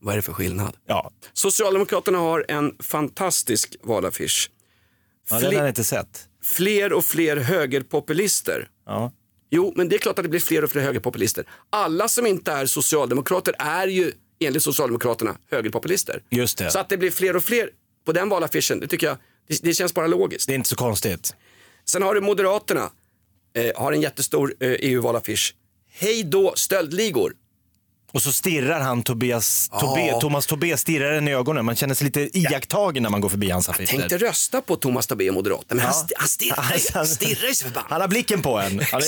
Vad 0.00 0.12
är 0.12 0.16
det 0.16 0.22
för 0.22 0.32
skillnad? 0.32 0.76
Ja, 0.86 1.10
Socialdemokraterna 1.32 2.18
har 2.18 2.44
en 2.48 2.74
fantastisk 2.80 3.76
valaffisch. 3.82 4.50
ja 5.30 5.38
den 5.38 5.46
har 5.46 5.52
jag 5.52 5.68
inte 5.68 5.84
sett. 5.84 6.28
Fler 6.42 6.92
och 6.92 7.04
fler 7.04 7.36
högerpopulister. 7.36 8.68
Ja. 8.86 9.12
Jo, 9.50 9.72
men 9.76 9.88
det 9.88 9.96
är 9.96 9.98
klart 9.98 10.18
att 10.18 10.22
det 10.22 10.28
blir 10.28 10.40
fler 10.40 10.64
och 10.64 10.70
fler 10.70 10.82
högerpopulister. 10.82 11.44
Alla 11.70 12.08
som 12.08 12.26
inte 12.26 12.52
är 12.52 12.66
socialdemokrater 12.66 13.54
är 13.58 13.86
ju 13.86 14.12
enligt 14.40 14.62
Socialdemokraterna 14.62 15.36
högerpopulister. 15.50 16.22
Just 16.30 16.58
det. 16.58 16.70
Så 16.70 16.78
att 16.78 16.88
det 16.88 16.96
blir 16.96 17.10
fler 17.10 17.36
och 17.36 17.44
fler 17.44 17.70
på 18.04 18.12
den 18.12 18.28
valaffischen, 18.28 18.80
det 18.80 18.86
tycker 18.86 19.06
jag, 19.06 19.16
det, 19.48 19.62
det 19.62 19.74
känns 19.74 19.94
bara 19.94 20.06
logiskt. 20.06 20.46
Det 20.46 20.52
är 20.52 20.54
inte 20.54 20.68
så 20.68 20.76
konstigt. 20.76 21.34
Sen 21.84 22.02
har 22.02 22.14
du 22.14 22.20
Moderaterna, 22.20 22.90
eh, 23.56 23.82
har 23.82 23.92
en 23.92 24.00
jättestor 24.00 24.54
eh, 24.60 24.68
EU-valaffisch. 24.80 25.54
Hej 25.90 26.22
då 26.24 26.52
stöldligor. 26.56 27.32
Och 28.12 28.22
så 28.22 28.32
stirrar 28.32 28.80
han 28.80 29.02
Tobias, 29.02 29.70
Tobé, 29.80 30.12
Thomas 30.20 30.46
Tobé 30.46 30.76
stirrar 30.76 31.12
en 31.12 31.28
i 31.28 31.34
ögonen. 31.34 31.64
Man 31.64 31.76
känner 31.76 31.94
sig 31.94 32.04
lite 32.04 32.38
iakttagen 32.38 33.02
när 33.02 33.10
man 33.10 33.20
går 33.20 33.28
förbi 33.28 33.50
hans 33.50 33.68
affischer. 33.68 33.86
Tänkte 33.98 34.18
rösta 34.18 34.60
på 34.62 34.76
Thomas 34.76 35.06
Tobé 35.06 35.32
Moderaterna, 35.32 35.82
men 35.82 35.86
han, 35.92 35.94
Ja. 36.08 36.16
han 36.18 36.28
stirrar, 36.28 36.94
Han- 36.94 37.06
stirrar 37.06 37.48
ju 37.48 37.54
så 37.54 37.64
förbannat. 37.64 37.90
Han 37.90 38.00
har 38.00 38.08
blicken 38.08 38.42
på 38.42 38.58
en. 38.58 38.80
Han 38.92 39.02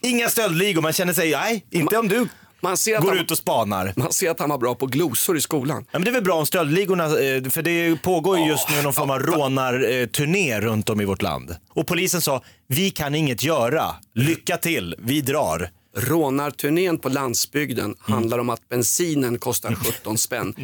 inga 0.00 0.28
stöldligor, 0.30 0.82
man 0.82 0.92
känner 0.92 1.12
sig, 1.12 1.30
nej, 1.30 1.64
inte 1.70 1.98
om 1.98 2.08
du 2.08 2.28
Man 2.60 2.76
ser, 2.76 2.96
att 2.96 3.02
går 3.02 3.08
han, 3.10 3.18
ut 3.18 3.30
och 3.30 3.38
spanar. 3.38 3.92
man 3.96 4.12
ser 4.12 4.30
att 4.30 4.40
han 4.40 4.48
var 4.48 4.58
bra 4.58 4.74
på 4.74 4.86
glosor 4.86 5.36
i 5.36 5.40
skolan. 5.40 5.84
Ja, 5.90 5.98
men 5.98 6.04
det 6.04 6.10
är 6.10 6.12
väl 6.12 6.22
bra 6.22 6.34
om 6.34 6.46
stöldligorna, 6.46 7.04
eh, 7.04 7.42
för 7.50 7.62
det 7.62 8.02
pågår 8.02 8.38
ju 8.38 8.46
just 8.46 8.70
nu 8.70 8.82
någon 8.82 8.92
form 8.92 9.10
av 9.10 9.18
rånarturné 9.18 10.60
runt 10.60 10.90
om 10.90 11.00
i 11.00 11.04
vårt 11.04 11.22
land. 11.22 11.56
Och 11.68 11.86
polisen 11.86 12.20
sa, 12.20 12.42
vi 12.66 12.90
kan 12.90 13.14
inget 13.14 13.42
göra, 13.42 13.84
lycka 14.14 14.56
till, 14.56 14.94
vi 14.98 15.20
drar. 15.20 15.70
Rånarturnén 15.96 16.98
på 16.98 17.08
landsbygden 17.08 17.94
handlar 18.00 18.38
om 18.38 18.50
att 18.50 18.68
bensinen 18.68 19.38
kostar 19.38 19.74
17 19.74 20.18
spänn. 20.18 20.54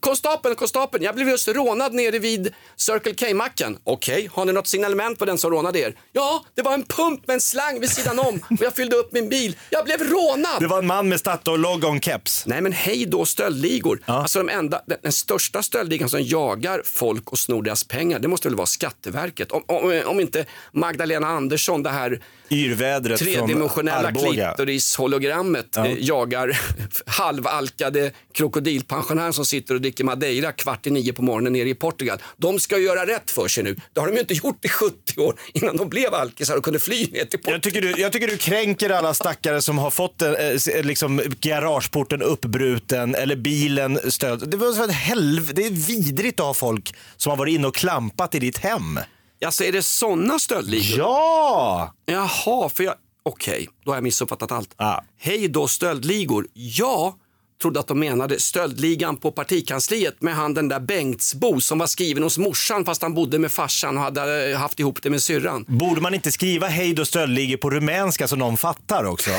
Konstapeln, 0.00 0.56
konstapeln, 0.56 1.04
jag 1.04 1.14
blev 1.14 1.28
just 1.28 1.48
rånad 1.48 1.94
nere 1.94 2.18
vid 2.18 2.54
Circle 2.76 3.14
K-macken. 3.14 3.78
Okej, 3.84 4.30
har 4.32 4.44
ni 4.44 4.52
något 4.52 4.66
signalement 4.66 5.18
på 5.18 5.24
den 5.24 5.38
som 5.38 5.50
rånade 5.50 5.78
er? 5.78 5.94
Ja, 6.12 6.44
det 6.54 6.62
var 6.62 6.74
en 6.74 6.82
pump 6.82 7.26
med 7.26 7.34
en 7.34 7.40
slang 7.40 7.80
vid 7.80 7.90
sidan 7.90 8.18
om 8.18 8.40
och 8.50 8.60
jag 8.60 8.74
fyllde 8.74 8.96
upp 8.96 9.12
min 9.12 9.28
bil. 9.28 9.56
Jag 9.70 9.84
blev 9.84 10.00
rånad! 10.00 10.60
Det 10.60 10.66
var 10.66 10.78
en 10.78 10.86
man 10.86 11.08
med 11.08 11.20
Statoil-logga 11.20 11.88
och 11.88 11.94
en 11.94 12.00
keps. 12.00 12.46
Nej 12.46 12.60
men 12.60 12.72
hej 12.72 13.06
då 13.06 13.24
stöldligor. 13.24 14.00
Alltså 14.04 14.38
de 14.38 14.48
enda, 14.48 14.82
den, 14.86 14.98
den 15.02 15.12
största 15.12 15.62
stöldligan 15.62 16.08
som 16.08 16.22
jagar 16.22 16.82
folk 16.84 17.32
och 17.32 17.38
snor 17.38 17.62
deras 17.62 17.84
pengar, 17.84 18.18
det 18.18 18.28
måste 18.28 18.48
väl 18.48 18.56
vara 18.56 18.66
Skatteverket. 18.66 19.52
Om, 19.52 19.62
om, 19.66 20.02
om 20.06 20.20
inte 20.20 20.46
Magdalena 20.72 21.26
Andersson, 21.26 21.82
det 21.82 21.90
här 21.90 22.20
Yrvädret 22.50 23.18
tredimensionella 23.18 24.08
Arboga. 24.08 24.54
klitoris-hologrammet 24.54 25.76
eh, 25.76 25.92
jagar 25.98 26.60
halvalkade 27.06 28.12
krokodilpensionärer 28.32 29.32
som 29.32 29.44
sitter 29.44 29.74
och 29.74 29.80
dricker 29.88 30.04
Madeira 30.04 30.52
kvart 30.52 30.86
i 30.86 30.90
nio 30.90 31.12
på 31.12 31.22
morgonen 31.22 31.52
nere 31.52 31.68
i 31.68 31.74
Portugal. 31.74 32.18
De 32.36 32.60
ska 32.60 32.78
ju 32.78 32.84
göra 32.84 33.06
rätt 33.06 33.30
för 33.30 33.48
sig 33.48 33.64
nu. 33.64 33.76
Det 33.94 34.00
har 34.00 34.06
de 34.08 34.14
ju 34.14 34.20
inte 34.20 34.34
gjort 34.34 34.64
i 34.64 34.68
70 34.68 35.20
år 35.20 35.40
innan 35.54 35.76
de 35.76 35.88
blev 35.88 36.14
alkisar 36.14 36.56
och 36.56 36.64
kunde 36.64 36.78
fly 36.78 37.06
ner 37.12 37.24
till 37.24 37.38
Portugal. 37.38 37.52
Jag 37.52 37.62
tycker, 37.62 37.80
du, 37.82 37.94
jag 38.00 38.12
tycker 38.12 38.26
du 38.26 38.36
kränker 38.36 38.90
alla 38.90 39.14
stackare 39.14 39.62
som 39.62 39.78
har 39.78 39.90
fått 39.90 40.22
eh, 40.22 40.32
s- 40.32 40.68
liksom, 40.82 41.20
garageporten 41.40 42.22
uppbruten 42.22 43.14
eller 43.14 43.36
bilen 43.36 43.98
stöd. 44.12 44.50
Det, 44.50 44.56
var 44.56 44.72
så 44.72 44.84
ett 44.84 44.90
helv- 44.90 45.52
det 45.54 45.66
är 45.66 45.70
vidrigt 45.70 46.40
att 46.40 46.46
ha 46.46 46.54
folk 46.54 46.94
som 47.16 47.30
har 47.30 47.36
varit 47.36 47.54
inne 47.54 47.66
och 47.66 47.74
klampat 47.74 48.34
i 48.34 48.38
ditt 48.38 48.58
hem. 48.58 49.00
Alltså 49.44 49.64
är 49.64 49.72
det 49.72 49.82
sådana 49.82 50.38
stöldligor? 50.38 50.98
Ja! 50.98 51.94
Jaha, 52.06 52.68
för 52.68 52.84
jag... 52.84 52.94
Okej, 53.22 53.68
då 53.84 53.90
har 53.90 53.96
jag 53.96 54.02
missuppfattat 54.04 54.52
allt. 54.52 54.74
Ja. 54.76 55.04
Hej 55.18 55.48
då 55.48 55.66
stöldligor. 55.68 56.46
Jag 56.52 57.14
trodde 57.62 57.80
att 57.80 57.86
de 57.86 57.98
menade 58.00 58.40
stöldligan 58.40 59.16
på 59.16 59.32
partikansliet 59.32 60.22
med 60.22 60.34
han 60.36 60.54
den 60.54 60.68
där 60.68 60.80
Bengtsbo 60.80 61.60
som 61.60 61.78
var 61.78 61.86
skriven 61.86 62.22
hos 62.22 62.38
morsan 62.38 62.84
fast 62.84 63.02
han 63.02 63.14
bodde 63.14 63.38
med 63.38 63.52
farsan 63.52 63.96
och 63.96 64.02
hade 64.02 64.50
eh, 64.50 64.58
haft 64.58 64.80
ihop 64.80 65.02
det 65.02 65.10
med 65.10 65.22
syrran. 65.22 65.64
Borde 65.68 66.00
man 66.00 66.14
inte 66.14 66.32
skriva 66.32 66.66
hej 66.66 66.94
då 66.94 67.04
stöldligor 67.04 67.56
på 67.56 67.70
rumänska 67.70 68.28
så 68.28 68.36
någon 68.36 68.56
fattar 68.56 69.04
också? 69.04 69.30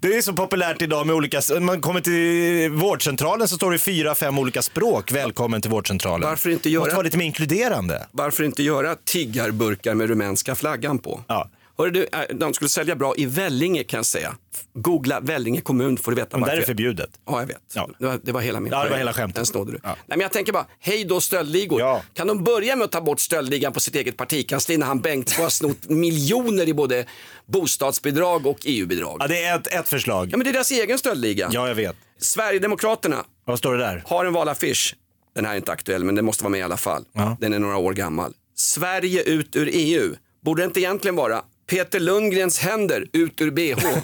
Det 0.00 0.16
är 0.16 0.22
så 0.22 0.32
populärt 0.32 0.82
idag 0.82 1.06
med 1.06 1.16
olika, 1.16 1.40
man 1.60 1.80
kommer 1.80 2.00
till 2.00 2.70
vårdcentralen 2.70 3.48
så 3.48 3.56
står 3.56 3.70
det 3.72 3.78
fyra, 3.78 4.14
fem 4.14 4.38
olika 4.38 4.62
språk. 4.62 5.12
Välkommen 5.12 5.60
till 5.60 5.70
vårdcentralen. 5.70 6.28
Varför 6.28 6.50
inte 6.50 6.70
göra- 6.70 6.80
måste 6.84 6.94
vara 6.94 7.04
lite 7.04 7.18
mer 7.18 7.24
inkluderande. 7.24 8.06
Varför 8.12 8.44
inte 8.44 8.62
göra 8.62 8.94
tiggarburkar 9.04 9.94
med 9.94 10.08
rumänska 10.08 10.54
flaggan 10.54 10.98
på? 10.98 11.20
Ja. 11.28 11.50
Hörru 11.78 12.06
eh, 12.12 12.20
de 12.36 12.54
skulle 12.54 12.68
sälja 12.68 12.96
bra 12.96 13.14
i 13.16 13.26
Vellinge 13.26 13.84
kan 13.84 13.98
jag 13.98 14.06
säga. 14.06 14.34
Googla 14.74 15.20
Vellinge 15.20 15.60
kommun 15.60 15.96
får 15.96 16.10
du 16.12 16.16
veta 16.16 16.36
Men 16.38 16.40
där 16.40 16.46
är 16.48 16.50
varför. 16.50 16.60
det 16.60 16.66
förbjudet. 16.66 17.10
Ja, 17.26 17.40
jag 17.40 17.46
vet. 17.46 17.58
Ja. 17.74 17.88
Det, 17.98 18.06
var, 18.06 18.20
det 18.22 18.32
var 18.32 18.40
hela 18.40 18.60
min 18.60 18.72
Ja, 18.72 18.84
det 18.84 18.90
var 18.90 18.96
hela 18.96 19.12
skämtet. 19.12 19.36
Den 19.36 19.46
snodde 19.46 19.72
du. 19.72 19.78
Ja. 19.82 19.88
Nej, 19.88 19.96
men 20.08 20.20
jag 20.20 20.32
tänker 20.32 20.52
bara, 20.52 20.66
hej 20.80 21.04
då 21.04 21.20
stöldligor. 21.20 21.80
Ja. 21.80 22.02
Kan 22.14 22.26
de 22.26 22.44
börja 22.44 22.76
med 22.76 22.84
att 22.84 22.92
ta 22.92 23.00
bort 23.00 23.20
stöldligan 23.20 23.72
på 23.72 23.80
sitt 23.80 23.94
eget 23.94 24.16
partikansli 24.16 24.76
när 24.76 24.86
han 24.86 25.00
Bengt 25.00 25.32
har 25.32 25.48
snott 25.48 25.88
miljoner 25.88 26.68
i 26.68 26.74
både 26.74 27.04
bostadsbidrag 27.46 28.46
och 28.46 28.58
EU-bidrag? 28.64 29.16
Ja, 29.20 29.26
det 29.26 29.44
är 29.44 29.56
ett, 29.58 29.66
ett 29.66 29.88
förslag. 29.88 30.28
Ja, 30.32 30.36
men 30.36 30.44
det 30.44 30.50
är 30.50 30.52
deras 30.52 30.70
egen 30.70 30.98
stöldliga. 30.98 31.48
Ja, 31.52 31.68
jag 31.68 31.74
vet. 31.74 31.96
Sverigedemokraterna 32.18 33.24
Vad 33.44 33.58
står 33.58 33.72
det 33.76 33.78
där? 33.84 34.02
har 34.06 34.24
en 34.24 34.32
valaffisch. 34.32 34.96
Den 35.34 35.44
här 35.44 35.52
är 35.52 35.56
inte 35.56 35.72
aktuell, 35.72 36.04
men 36.04 36.14
den 36.14 36.24
måste 36.24 36.44
vara 36.44 36.50
med 36.50 36.58
i 36.60 36.62
alla 36.62 36.76
fall. 36.76 37.04
Den 37.40 37.52
är 37.52 37.58
några 37.58 37.76
år 37.76 37.92
gammal. 37.92 38.32
Sverige 38.56 39.22
ut 39.22 39.56
ur 39.56 39.70
EU. 39.72 40.14
Borde 40.44 40.62
det 40.62 40.66
inte 40.66 40.80
egentligen 40.80 41.16
vara 41.16 41.42
Peter 41.70 42.00
Lundgrens 42.00 42.58
händer 42.58 43.06
ut 43.12 43.40
ur 43.40 43.50
bh? 43.50 43.78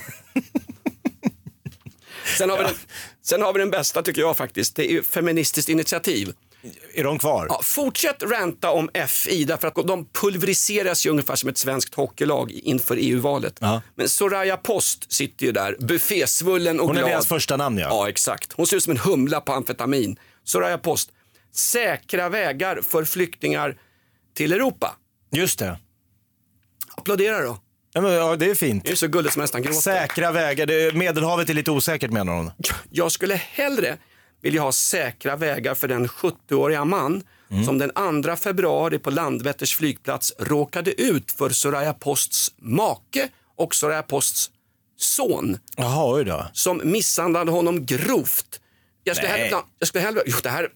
sen, 2.39 2.51
har 2.51 2.59
vi 2.59 2.65
den, 2.65 2.75
sen 3.23 3.43
har 3.43 3.53
vi 3.53 3.59
den 3.59 3.71
bästa 3.71 4.03
tycker 4.03 4.21
jag 4.21 4.37
faktiskt. 4.37 4.77
Det 4.77 4.93
är 4.93 5.03
Feministiskt 5.03 5.69
initiativ. 5.69 6.33
Är 6.95 7.05
de 7.05 7.19
kvar? 7.19 7.47
Ja, 7.49 7.61
fortsätt 7.65 8.23
ranta 8.23 8.71
om 8.71 8.91
FI 9.09 9.45
därför 9.45 9.69
att 9.69 9.75
de 9.75 10.07
pulveriseras 10.07 11.07
ju 11.07 11.11
ungefär 11.11 11.37
som 11.37 11.49
ett 11.49 11.59
svenskt 11.59 11.95
hockeylag 11.95 12.51
inför 12.51 12.97
EU-valet. 13.01 13.57
Ja. 13.61 13.83
Men 13.95 14.09
Soraya 14.09 14.57
Post 14.57 15.13
sitter 15.13 15.47
ju 15.47 15.53
där, 15.53 15.77
buffésvullen 15.81 16.81
och 16.81 16.87
Hon 16.87 16.97
är 16.97 17.01
glad. 17.01 17.13
deras 17.13 17.27
första 17.27 17.57
namn 17.57 17.79
ja. 17.79 17.89
Ja, 17.91 18.09
exakt. 18.09 18.53
Hon 18.53 18.67
ser 18.67 18.77
ut 18.77 18.83
som 18.83 18.91
en 18.91 18.99
humla 18.99 19.41
på 19.41 19.53
amfetamin. 19.53 20.17
Soraya 20.45 20.79
Post. 20.79 21.11
Säkra 21.53 22.29
vägar 22.29 22.81
för 22.89 23.05
flyktingar 23.05 23.77
till 24.35 24.53
Europa. 24.53 24.97
Just 25.31 25.59
det. 25.59 25.79
Applådera 27.05 27.43
då. 27.43 27.59
Ja, 27.93 28.01
men, 28.01 28.13
ja, 28.13 28.37
det 28.37 28.51
är 28.51 28.55
fint. 28.55 28.85
Det 28.85 28.91
är 28.91 28.97
så 28.97 29.09
gulligt 29.09 29.33
som 29.35 29.43
nästan 29.43 29.63
gråter. 29.63 29.81
Säkra 29.81 30.33
vägar. 30.33 30.67
Det, 30.67 30.95
medelhavet 30.95 31.51
är 31.51 31.55
lite 31.55 31.71
osäkert 31.71 32.11
menar 32.11 32.33
hon. 32.33 32.51
Jag 32.91 33.13
skulle 33.13 33.35
hellre 33.35 33.97
vilja 34.43 34.63
ha 34.63 34.73
säkra 34.73 35.37
vägar 35.37 35.75
för 35.75 35.89
den 35.89 36.09
70-åriga 36.09 36.85
man 36.85 37.23
som 37.67 37.79
den 37.79 38.23
2 38.23 38.37
februari 38.37 38.99
på 38.99 39.11
Landvetters 39.11 39.77
flygplats 39.77 40.33
råkade 40.39 41.03
ut 41.03 41.33
för 41.33 41.51
Soraya 41.51 41.93
Posts 41.93 42.53
make 42.59 43.29
och 43.57 43.75
Soraya 43.75 44.03
Posts 44.03 44.51
son 44.97 45.59
Jaha, 45.77 46.15
oj 46.15 46.25
då. 46.25 46.47
som 46.53 46.81
misshandlade 46.85 47.51
honom 47.51 47.87
grovt. 47.87 48.61
Jag 49.05 49.17
skulle 49.17 49.33
hellre, 49.33 49.57
jag 49.79 49.89
skulle 49.89 50.05
hellre, 50.05 50.23
jo 50.27 50.37
det 50.43 50.49
här, 50.49 50.69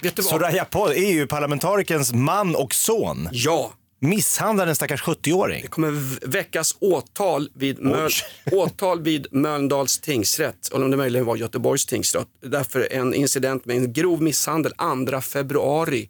vet 0.00 0.16
du 0.16 0.22
vad? 0.22 0.24
Soraya 0.30 0.64
Post, 0.64 0.92
EU-parlamentarikerns 0.96 2.12
man 2.12 2.56
och 2.56 2.74
son, 2.74 3.28
Ja, 3.32 3.72
misshandlar 3.98 4.66
en 4.66 4.76
stackars 4.76 5.02
70-åring. 5.02 5.62
Det 5.62 5.68
kommer 5.68 6.26
väckas 6.26 6.76
åtal 6.80 7.50
vid, 7.54 7.82
Möl, 7.82 8.10
åtal 8.52 9.02
vid 9.02 9.26
Mölndals 9.30 9.98
tingsrätt, 9.98 10.72
eller 10.72 10.84
om 10.84 10.90
det 10.90 10.96
möjligen 10.96 11.26
var 11.26 11.36
Göteborgs 11.36 11.86
tingsrätt. 11.86 12.28
Därför 12.40 12.92
en 12.92 13.14
incident 13.14 13.64
med 13.64 13.76
en 13.76 13.92
grov 13.92 14.22
misshandel 14.22 14.72
2 15.10 15.20
februari 15.20 16.08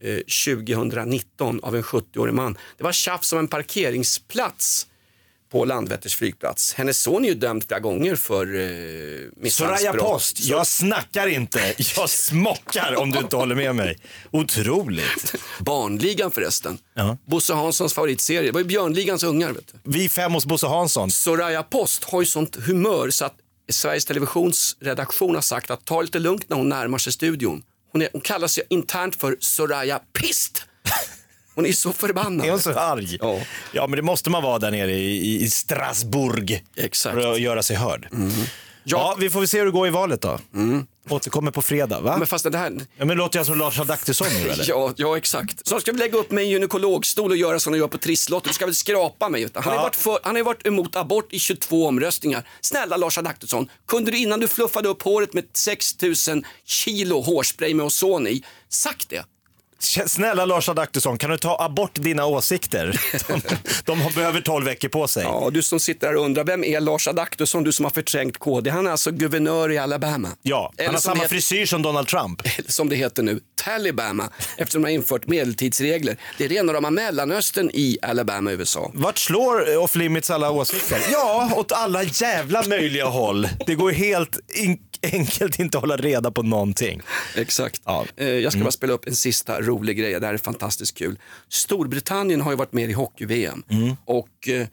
eh, 0.00 0.16
2019 0.16 1.60
av 1.62 1.76
en 1.76 1.82
70-årig 1.82 2.34
man. 2.34 2.58
Det 2.76 2.84
var 2.84 2.92
tjafs 2.92 3.32
om 3.32 3.38
en 3.38 3.48
parkeringsplats 3.48 4.86
på 5.50 5.64
Landvetters 5.64 6.16
flygplats. 6.16 6.74
Hennes 6.74 6.98
son 6.98 7.24
är 7.24 7.28
ju 7.28 7.34
dömd 7.34 7.64
flera 7.68 7.80
gånger 7.80 8.16
för 8.16 8.60
eh, 9.44 9.50
Soraya. 9.50 9.92
Post, 9.92 10.40
jag 10.40 10.66
snackar 10.66 11.26
inte, 11.26 11.74
jag 11.96 12.10
smockar 12.10 12.94
om 12.96 13.10
du 13.10 13.18
inte 13.18 13.36
håller 13.36 13.54
med 13.54 13.74
mig. 13.74 13.98
Otroligt. 14.30 15.34
Barnligan 15.58 16.30
förresten. 16.30 16.78
Ja. 16.94 17.18
Bosse 17.26 17.54
Hanssons 17.54 17.94
favoritserie. 17.94 18.42
Det 18.42 18.52
var 18.52 18.60
ju 18.60 18.66
Björnligans 18.66 19.22
ungar. 19.22 19.52
Vet 19.52 19.72
du. 19.72 19.78
Vi 19.90 20.08
fem 20.08 20.32
hos 20.32 20.46
Bosse 20.46 20.66
Hansson. 20.66 21.10
Soraya 21.10 21.62
Post 21.62 22.04
har 22.04 22.20
ju 22.20 22.26
sånt 22.26 22.56
humör 22.56 23.10
så 23.10 23.24
att 23.24 23.34
Sveriges 23.72 24.04
Televisions 24.04 24.76
redaktion 24.80 25.34
har 25.34 25.42
sagt 25.42 25.70
att 25.70 25.84
ta 25.84 26.02
lite 26.02 26.18
lugnt 26.18 26.48
när 26.48 26.56
hon 26.56 26.68
närmar 26.68 26.98
sig 26.98 27.12
studion. 27.12 27.62
Hon, 27.92 28.02
är, 28.02 28.08
hon 28.12 28.20
kallar 28.20 28.48
sig 28.48 28.64
internt 28.70 29.16
för 29.16 29.36
Soraya 29.40 30.00
Pist. 30.12 30.64
Hon 31.54 31.66
är 31.66 31.72
så 31.72 31.92
förbannad. 31.92 32.46
Är 32.46 32.50
hon 32.50 32.60
så 32.60 32.72
arg? 32.78 33.16
Ja. 33.20 33.40
ja, 33.72 33.86
men 33.86 33.96
det 33.96 34.02
måste 34.02 34.30
man 34.30 34.42
vara 34.42 34.58
där 34.58 34.70
nere 34.70 34.92
i, 34.92 35.42
i 35.42 35.50
Strasbourg 35.50 36.64
Exakt. 36.76 37.12
Mm. 37.12 37.24
för 37.24 37.32
att 37.32 37.40
göra 37.40 37.62
sig 37.62 37.76
hörd. 37.76 38.08
Ja, 38.84 39.16
vi 39.18 39.30
får 39.30 39.40
väl 39.40 39.48
se 39.48 39.58
hur 39.58 39.64
det 39.64 39.70
går 39.72 39.86
i 39.86 39.90
valet 39.90 40.22
då. 40.22 40.38
Återkommer 41.08 41.50
på 41.50 41.62
fredag, 41.62 42.00
va? 42.00 42.16
Men 42.18 42.26
fast 42.26 42.52
det 42.52 42.58
här... 42.58 42.72
Ja, 42.96 43.04
men 43.04 43.16
låter 43.16 43.38
jag 43.38 43.46
som 43.46 43.58
Lars 43.58 43.78
Adaktusson 43.80 44.26
nu 44.34 44.48
eller? 44.50 44.64
Ja, 44.68 44.92
ja, 44.96 45.16
exakt. 45.16 45.66
Så 45.68 45.80
ska 45.80 45.92
vi 45.92 45.98
lägga 45.98 46.18
upp 46.18 46.30
mig 46.30 46.44
i 46.44 46.46
en 46.46 46.52
gynekologstol 46.52 47.30
och 47.30 47.36
göra 47.36 47.58
som 47.60 47.72
de 47.72 47.78
gör 47.78 47.88
på 47.88 47.98
trisslotter. 47.98 48.48
Du 48.48 48.54
ska 48.54 48.64
väl 48.66 48.74
skrapa 48.74 49.28
mig. 49.28 49.48
Han 49.54 49.64
har, 49.64 49.74
Ja. 49.74 49.82
varit 49.82 49.96
för, 49.96 50.18
han 50.22 50.32
har 50.34 50.36
ju 50.38 50.44
varit 50.44 50.66
emot 50.66 50.96
abort 50.96 51.32
i 51.32 51.38
22 51.38 51.86
omröstningar. 51.86 52.48
Snälla 52.60 52.96
Lars 52.96 53.18
Adaktusson, 53.18 53.68
kunde 53.88 54.10
du 54.10 54.18
innan 54.18 54.40
du 54.40 54.48
fluffade 54.48 54.88
upp 54.88 55.02
håret 55.02 55.32
med 55.34 55.44
6000 55.54 56.44
kilo 56.64 57.20
hårspray 57.20 57.74
med 57.74 57.86
ozon 57.86 58.26
i, 58.26 58.42
sagt 58.68 59.08
det? 59.10 59.24
Snälla 59.82 60.44
Lars 60.44 60.68
Adaktusson, 60.68 61.18
kan 61.18 61.30
du 61.30 61.38
ta 61.38 61.56
abort 61.60 61.90
dina 61.94 62.26
åsikter? 62.26 63.00
De, 63.86 64.02
de 64.04 64.12
behöver 64.14 64.40
12 64.40 64.64
veckor 64.66 64.88
på 64.88 65.08
sig. 65.08 65.22
Ja, 65.22 65.50
du 65.52 65.62
som 65.62 65.80
sitter 65.80 66.06
här 66.06 66.16
och 66.16 66.24
undrar, 66.24 66.44
vem 66.44 66.64
är 66.64 66.80
Lars 66.80 67.08
Adaktusson, 67.08 67.64
du 67.64 67.72
som 67.72 67.84
har 67.84 67.90
förträngt 67.90 68.38
KD? 68.38 68.70
Han 68.70 68.86
är 68.86 68.90
alltså 68.90 69.10
guvernör 69.10 69.72
i 69.72 69.78
Alabama. 69.78 70.28
Ja, 70.42 70.72
han 70.76 70.84
Eller 70.84 70.92
har 70.92 71.00
som 71.00 71.10
samma 71.10 71.14
heter- 71.22 71.28
frisyr 71.28 71.66
som 71.66 71.82
Donald 71.82 72.08
Trump. 72.08 72.42
eller 72.58 72.70
som 72.72 72.88
det 72.88 72.96
heter 72.96 73.22
nu, 73.22 73.40
Talibama, 73.64 74.28
eftersom 74.56 74.82
de 74.82 74.88
har 74.88 74.94
infört 74.94 75.26
medeltidsregler. 75.26 76.16
Det 76.38 76.44
är 76.44 76.48
rena 76.48 76.72
rama 76.72 76.90
Mellanöstern 76.90 77.70
i 77.74 77.98
Alabama, 78.02 78.52
USA. 78.52 78.90
Vart 78.94 79.18
slår 79.18 79.76
Off 79.76 79.94
Limits 79.94 80.30
alla 80.30 80.50
åsikter? 80.50 80.98
Ja, 81.12 81.50
åt 81.56 81.72
alla 81.72 82.02
jävla 82.02 82.62
möjliga 82.68 83.06
håll. 83.06 83.48
Det 83.66 83.74
går 83.74 83.90
helt 83.92 84.38
in- 84.54 84.78
enkelt 85.02 85.58
inte 85.58 85.78
hålla 85.78 85.96
reda 85.96 86.30
på 86.30 86.42
någonting. 86.42 87.00
Exakt. 87.36 87.82
Ja. 87.84 88.06
Eh, 88.16 88.28
Jag 88.28 88.52
ska 88.52 88.62
bara 88.62 88.70
spela 88.72 88.92
upp 88.92 89.06
en 89.06 89.16
sista 89.16 89.60
rolig 89.60 89.98
grej, 89.98 90.20
det 90.20 90.26
här 90.26 90.34
är 90.34 90.38
fantastiskt 90.38 90.98
kul. 90.98 91.18
Storbritannien 91.48 92.40
har 92.40 92.50
ju 92.50 92.56
varit 92.56 92.72
med 92.72 92.90
i 92.90 92.92
hockey-VM 92.92 93.62
och 94.04 94.48
eh, 94.48 94.66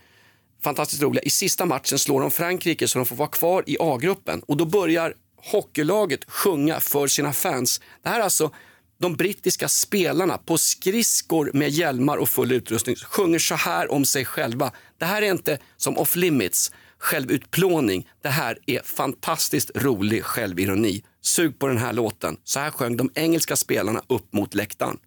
fantastiskt 0.64 1.02
roliga, 1.02 1.24
i 1.24 1.30
sista 1.30 1.66
matchen 1.66 2.00
slår 2.00 2.22
de 2.22 2.32
Frankrike 2.32 2.88
så 2.88 3.00
de 3.00 3.06
får 3.06 3.16
vara 3.16 3.30
kvar 3.30 3.64
i 3.68 3.78
A-gruppen 3.80 4.42
och 4.48 4.58
då 4.58 4.66
börjar 4.66 5.14
hockeylaget 5.52 6.20
sjunga 6.28 6.80
för 6.80 7.08
sina 7.08 7.34
fans. 7.34 7.82
Det 8.04 8.10
här 8.10 8.20
är 8.20 8.24
alltså 8.24 8.52
de 9.00 9.16
brittiska 9.16 9.68
spelarna 9.68 10.38
på 10.38 10.58
skridskor 10.58 11.52
med 11.54 11.70
hjälmar 11.70 12.18
och 12.18 12.30
full 12.30 12.52
utrustning 12.52 12.96
sjunger 12.96 13.40
så 13.40 13.56
här 13.56 13.92
om 13.92 14.06
sig 14.06 14.26
själva. 14.26 14.72
Det 14.98 15.06
här 15.06 15.22
är 15.22 15.32
inte 15.32 15.58
som 15.78 15.98
off 15.98 16.16
limits 16.16 16.72
självutplåning. 17.00 18.08
Det 18.24 18.30
här 18.30 18.58
är 18.66 18.82
fantastiskt 18.84 19.72
rolig 19.76 20.24
självironi. 20.24 21.04
Sug 21.22 21.60
på 21.60 21.68
den 21.68 21.78
här 21.78 21.94
låten. 21.94 22.38
Så 22.44 22.60
här 22.60 22.72
sjöng 22.72 22.98
de 22.98 23.10
engelska 23.16 23.56
spelarna 23.56 24.02
upp 24.08 24.34
mot 24.34 24.54
läktaren. 24.54 24.98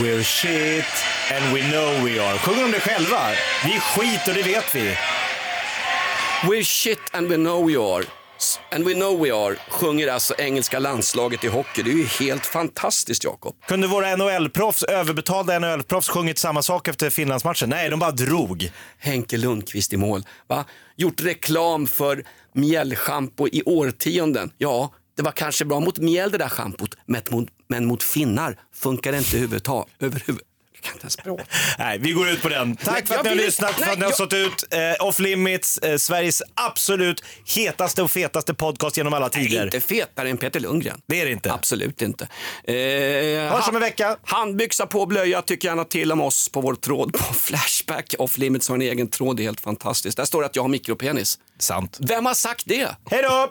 We're 0.00 0.22
shit 0.22 0.84
and 1.30 1.54
we 1.54 1.60
know 1.70 2.04
we 2.04 2.28
are. 2.28 2.38
Sjunger 2.38 2.62
de 2.62 2.72
det 2.72 2.80
själva? 2.80 3.28
Vi 3.64 3.74
är 3.74 3.80
skit 3.80 4.28
och 4.28 4.34
det 4.34 4.42
vet 4.42 4.74
vi. 4.74 4.96
We're 6.42 6.64
shit 6.64 7.00
and 7.10 7.28
we 7.28 7.36
know 7.36 7.66
we 7.66 7.78
are. 7.78 8.21
And 8.74 8.84
we 8.84 8.94
know 8.94 9.22
we 9.22 9.34
are 9.34 9.56
sjunger 9.68 10.08
alltså 10.08 10.34
engelska 10.38 10.78
landslaget 10.78 11.44
i 11.44 11.48
hockey. 11.48 11.82
Det 11.82 11.90
är 11.90 11.94
ju 11.94 12.04
helt 12.04 12.46
fantastiskt 12.46 13.24
Jakob. 13.24 13.54
Kunde 13.66 13.86
våra 13.86 14.16
NHL-proffs, 14.16 14.84
överbetalda 14.84 15.58
NHL-proffs 15.58 16.08
sjungit 16.08 16.38
samma 16.38 16.62
sak 16.62 16.88
efter 16.88 17.10
Finlandsmatchen? 17.10 17.68
Nej, 17.68 17.90
de 17.90 18.00
bara 18.00 18.10
drog. 18.10 18.70
Henke 18.98 19.36
Lundqvist 19.36 19.92
i 19.92 19.96
mål. 19.96 20.22
Va? 20.48 20.64
Gjort 20.96 21.20
reklam 21.20 21.86
för 21.86 22.24
mjällschampo 22.54 23.48
i 23.48 23.62
årtionden. 23.66 24.50
Ja, 24.58 24.92
det 25.16 25.22
var 25.22 25.32
kanske 25.32 25.64
bra 25.64 25.80
mot 25.80 25.98
mjäll 25.98 26.30
det 26.30 26.38
där 26.38 26.48
schampot, 26.48 26.94
men 27.06 27.22
mot, 27.30 27.48
men 27.68 27.86
mot 27.86 28.02
finnar 28.02 28.58
funkar 28.74 29.12
det 29.12 29.18
inte 29.18 29.36
överhuvudtaget. 29.36 29.88
Kan 30.82 30.92
inte 30.92 31.04
ens 31.04 31.16
prata. 31.16 31.44
Nej, 31.78 31.98
vi 31.98 32.12
går 32.12 32.28
ut 32.28 32.42
på 32.42 32.48
den. 32.48 32.76
Tack 32.76 32.94
Nej, 32.94 33.06
för 33.06 33.14
att 33.14 33.22
ni 33.24 33.28
har 33.28 33.36
lyssnat, 33.36 33.72
för 33.74 33.80
nej, 33.80 33.92
att 33.92 33.98
ni 33.98 34.04
har 34.04 34.12
stått 34.12 34.32
ut. 34.32 34.64
Eh, 34.70 35.06
Off 35.06 35.18
Limits, 35.18 35.78
eh, 35.78 35.96
Sveriges 35.96 36.42
absolut 36.54 37.24
hetaste 37.56 38.02
och 38.02 38.10
fetaste 38.10 38.54
podcast 38.54 38.96
genom 38.96 39.14
alla 39.14 39.28
tider. 39.28 39.64
Inte 39.64 39.80
fetare 39.80 40.30
än 40.30 40.36
Peter 40.36 40.60
Lundgren. 40.60 41.00
Det 41.06 41.20
är 41.20 41.24
det 41.24 41.32
inte. 41.32 41.52
Absolut 41.52 42.02
inte. 42.02 42.28
Eh, 42.64 42.74
Hörs 43.52 43.68
om 43.68 43.74
en 43.76 43.80
vecka. 43.80 44.16
Handbyxa 44.24 44.86
på 44.86 45.06
blöja, 45.06 45.42
tycker 45.42 45.68
gärna 45.68 45.84
till 45.84 46.12
om 46.12 46.20
oss 46.20 46.48
på 46.48 46.60
vår 46.60 46.74
tråd 46.74 47.12
på 47.12 47.34
Flashback. 47.34 48.14
Off 48.18 48.38
Limits 48.38 48.68
har 48.68 48.74
en 48.74 48.82
egen 48.82 49.08
tråd, 49.08 49.36
det 49.36 49.42
är 49.42 49.44
helt 49.44 49.60
fantastiskt. 49.60 50.16
Där 50.16 50.24
står 50.24 50.40
det 50.40 50.46
att 50.46 50.56
jag 50.56 50.62
har 50.62 50.68
mikropenis. 50.68 51.38
Sant. 51.58 51.98
Vem 52.00 52.26
har 52.26 52.34
sagt 52.34 52.62
det? 52.66 52.88
Hej 53.10 53.22
då! 53.22 53.50